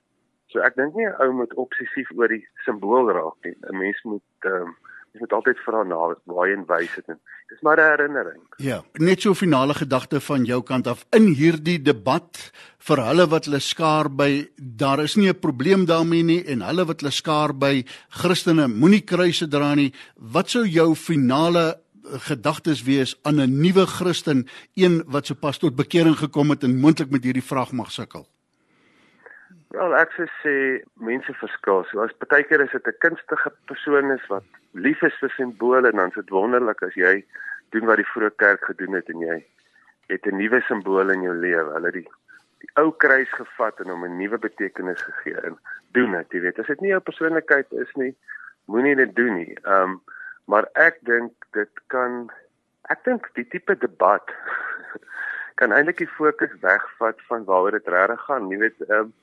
so 0.51 0.59
ek 0.63 0.75
dink 0.75 0.95
nie 0.95 1.07
'n 1.07 1.15
ou 1.23 1.31
moet 1.31 1.53
obsessief 1.53 2.11
oor 2.15 2.27
die 2.27 2.47
simbool 2.65 3.11
raak 3.11 3.37
nie. 3.43 3.55
'n 3.69 3.77
mens 3.77 4.01
moet 4.03 4.51
um, 4.51 4.75
Jy 5.17 5.25
moet 5.25 5.33
altyd 5.33 5.61
vra 5.65 5.79
na 5.81 5.97
waarheen 6.29 6.65
wys 6.69 6.91
dit 6.93 7.07
en 7.09 7.17
dis 7.49 7.61
maar 7.65 7.79
'n 7.81 7.89
herinnering. 7.89 8.41
Ja, 8.57 8.83
net 8.99 9.21
so 9.21 9.33
finale 9.33 9.73
gedagte 9.73 10.19
van 10.21 10.45
jou 10.45 10.61
kant 10.61 10.87
af 10.87 11.05
in 11.11 11.33
hierdie 11.33 11.81
debat 11.81 12.51
vir 12.77 12.97
hulle 13.01 13.25
wat 13.27 13.45
hulle 13.45 13.59
skaar 13.59 14.09
by 14.09 14.47
daar 14.57 14.99
is 14.99 15.15
nie 15.17 15.29
'n 15.29 15.39
probleem 15.39 15.85
daarmee 15.85 16.23
nie 16.23 16.43
en 16.45 16.61
hulle 16.61 16.85
wat 16.85 17.01
hulle 17.01 17.11
skaar 17.11 17.53
by 17.53 17.83
Christene 18.09 18.67
moenie 18.67 19.01
kruise 19.01 19.47
dra 19.47 19.73
nie. 19.75 19.91
Wat 20.15 20.49
sou 20.49 20.65
jou 20.65 20.95
finale 20.95 21.79
gedagtes 22.03 22.83
wees 22.83 23.19
aan 23.23 23.41
'n 23.41 23.61
nuwe 23.61 23.85
Christen, 23.87 24.47
een 24.75 25.03
wat 25.07 25.25
sopas 25.25 25.57
tot 25.57 25.75
bekering 25.75 26.15
gekom 26.15 26.49
het 26.49 26.63
en 26.63 26.79
moontlik 26.79 27.09
met 27.09 27.23
hierdie 27.23 27.43
vraag 27.43 27.71
mag 27.71 27.91
sukkel? 27.91 28.27
Wel, 29.67 29.95
ek 29.95 30.11
sê 30.43 30.81
mense 30.93 31.33
verskil. 31.33 31.83
So 31.91 31.99
as 31.99 32.13
partykeer 32.17 32.61
is 32.61 32.71
dit 32.71 32.87
'n 32.87 32.97
kunstige 32.99 33.51
persoon 33.65 34.11
is 34.11 34.27
wat 34.27 34.43
lief 34.77 35.01
is 35.03 35.17
vir 35.21 35.33
simbole 35.35 35.89
en 35.89 35.99
dan 36.01 36.13
is 36.13 36.19
dit 36.19 36.33
wonderlik 36.35 36.81
as 36.85 36.95
jy 36.95 37.13
doen 37.75 37.87
wat 37.89 37.99
die 38.01 38.09
vroeë 38.13 38.35
kerk 38.41 38.65
gedoen 38.69 38.97
het 38.97 39.09
en 39.13 39.23
jy 39.25 39.37
het 40.11 40.25
'n 40.25 40.37
nuwe 40.37 40.61
simbool 40.67 41.09
in 41.09 41.21
jou 41.21 41.35
lewe. 41.35 41.73
Hulle 41.73 41.91
die 41.91 42.07
die 42.61 42.69
ou 42.81 42.91
kruis 42.91 43.29
gevat 43.29 43.79
en 43.79 43.89
hom 43.89 44.05
'n 44.05 44.17
nuwe 44.17 44.37
betekenis 44.37 45.01
gegee 45.01 45.41
en 45.41 45.57
doen 45.91 46.11
dit, 46.11 46.31
jy 46.31 46.41
weet. 46.41 46.59
As 46.59 46.67
dit 46.67 46.81
nie 46.81 46.89
jou 46.89 46.99
persoonlikheid 46.99 47.71
is 47.71 47.93
nie, 47.95 48.15
moenie 48.65 48.95
dit 48.95 49.15
doen 49.15 49.33
nie. 49.33 49.57
Ehm 49.63 49.83
um, 49.83 50.01
maar 50.45 50.67
ek 50.73 50.99
dink 51.01 51.33
dit 51.51 51.69
kan 51.87 52.31
ek 52.89 53.03
dink 53.03 53.29
die 53.33 53.47
tipe 53.47 53.75
debat 53.75 54.23
kan 55.59 55.71
eintlik 55.71 55.97
die 55.97 56.15
fokus 56.17 56.53
wegvat 56.61 57.21
van 57.27 57.43
waaroor 57.43 57.71
dit 57.71 57.87
regtig 57.87 58.21
gaan. 58.21 58.49
Jy 58.49 58.57
weet, 58.57 58.81
ehm 58.87 58.99
um, 58.99 59.13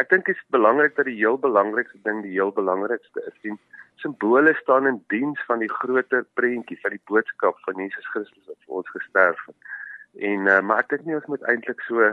ek 0.00 0.10
dink 0.10 0.26
dit 0.26 0.36
is 0.36 0.54
belangrik 0.54 0.96
dat 0.96 1.08
die 1.10 1.18
heel 1.18 1.38
belangrikste 1.42 1.98
ding 2.04 2.22
die 2.26 2.36
heel 2.36 2.52
belangrikste 2.54 3.24
is 3.26 3.40
sien 3.42 3.58
simbole 3.98 4.54
staan 4.60 4.86
in 4.86 5.02
diens 5.12 5.40
van 5.50 5.58
die 5.64 5.72
groter 5.80 6.24
prentjie 6.38 6.78
van 6.82 6.94
die 6.94 7.04
boodskap 7.10 7.58
van 7.66 7.82
Jesus 7.82 8.06
Christus 8.14 8.46
wat 8.46 8.60
vir 8.66 8.80
ons 8.82 8.96
gesterf 8.96 9.46
het 9.46 9.76
En 10.18 10.46
uh, 10.46 10.60
maar 10.60 10.82
ek 10.82 10.88
dink 10.88 11.04
nie 11.06 11.16
ons 11.18 11.28
moet 11.30 11.44
eintlik 11.50 11.82
so 11.86 12.12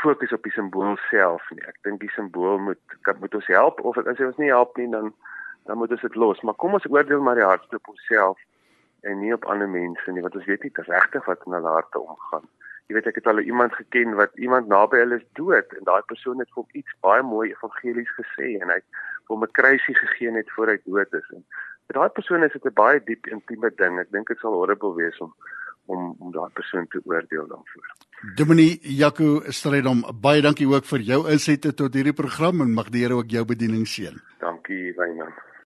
fokus 0.00 0.32
op 0.32 0.42
die 0.44 0.52
simbool 0.52 0.96
self 1.10 1.44
nie. 1.52 1.62
Ek 1.68 1.78
dink 1.86 2.00
die 2.00 2.12
simbool 2.16 2.58
moet 2.58 2.96
kan 3.06 3.20
moet 3.20 3.34
ons 3.38 3.48
help 3.52 3.80
of 3.84 3.98
as 4.02 4.18
hy 4.18 4.26
ons 4.30 4.40
nie 4.42 4.52
help 4.52 4.76
nie 4.80 4.88
dan 4.92 5.12
dan 5.68 5.78
moet 5.78 5.92
ons 5.94 6.02
dit 6.02 6.18
los. 6.18 6.42
Maar 6.42 6.58
kom 6.62 6.74
ons 6.78 6.88
oordeel 6.90 7.22
maar 7.22 7.38
die 7.38 7.46
hardste 7.46 7.78
op 7.78 7.92
onsself 7.94 8.40
en 9.06 9.20
nie 9.20 9.32
op 9.34 9.46
ander 9.50 9.68
mense 9.70 10.12
nie 10.12 10.24
want 10.24 10.36
ons 10.38 10.48
weet 10.50 10.66
nie 10.66 10.72
regtig 10.88 11.26
wat 11.30 11.46
in 11.46 11.58
hulle 11.58 11.74
harte 11.78 12.00
omgaan. 12.00 12.48
Jy 12.86 12.94
weet 12.94 13.08
ek 13.10 13.18
het 13.18 13.26
al 13.26 13.40
iemand 13.42 13.74
geken 13.74 14.14
wat 14.14 14.36
iemand 14.38 14.68
naby 14.70 15.00
hulle 15.02 15.18
is 15.18 15.28
dood 15.38 15.72
en 15.78 15.86
daai 15.88 16.02
persoon 16.06 16.38
het 16.38 16.50
vir 16.52 16.62
hom 16.62 16.78
iets 16.80 16.98
baie 17.02 17.22
mooi 17.26 17.48
evangelies 17.50 18.12
gesê 18.18 18.52
en 18.60 18.70
hy 18.70 18.78
het 18.78 19.00
hom 19.32 19.42
'n 19.42 19.56
kruisie 19.58 19.94
gegee 19.94 20.30
net 20.30 20.50
voor 20.54 20.70
hy 20.70 20.78
dood 20.84 21.12
is. 21.20 21.28
En 21.34 21.42
vir 21.86 21.98
daai 21.98 22.12
persoon 22.18 22.44
is 22.44 22.52
dit 22.52 22.66
'n 22.66 22.78
baie 22.82 23.00
diep 23.04 23.26
intieme 23.26 23.70
ding. 23.76 23.98
Ek 23.98 24.10
dink 24.10 24.28
dit 24.28 24.38
sal 24.38 24.52
horrible 24.52 24.94
wees 24.94 25.18
om 25.18 25.34
om 25.86 26.14
om 26.18 26.32
daai 26.32 26.50
persoon 26.52 26.86
te 26.88 27.00
oordeel 27.04 27.46
dan 27.46 27.62
voor. 27.64 27.86
Dominee 28.34 28.78
Jaco 28.82 29.40
Strydom, 29.50 30.04
baie 30.20 30.42
dankie 30.42 30.68
ook 30.68 30.84
vir 30.84 31.00
jou 31.00 31.20
insette 31.30 31.74
tot 31.74 31.94
hierdie 31.94 32.16
program 32.16 32.60
en 32.60 32.74
mag 32.74 32.90
die 32.90 33.02
Here 33.02 33.14
ook 33.14 33.30
jou 33.30 33.44
bediening 33.44 33.86
seën. 33.86 34.16
Dankie, 34.38 34.94
Wynand. 34.96 35.46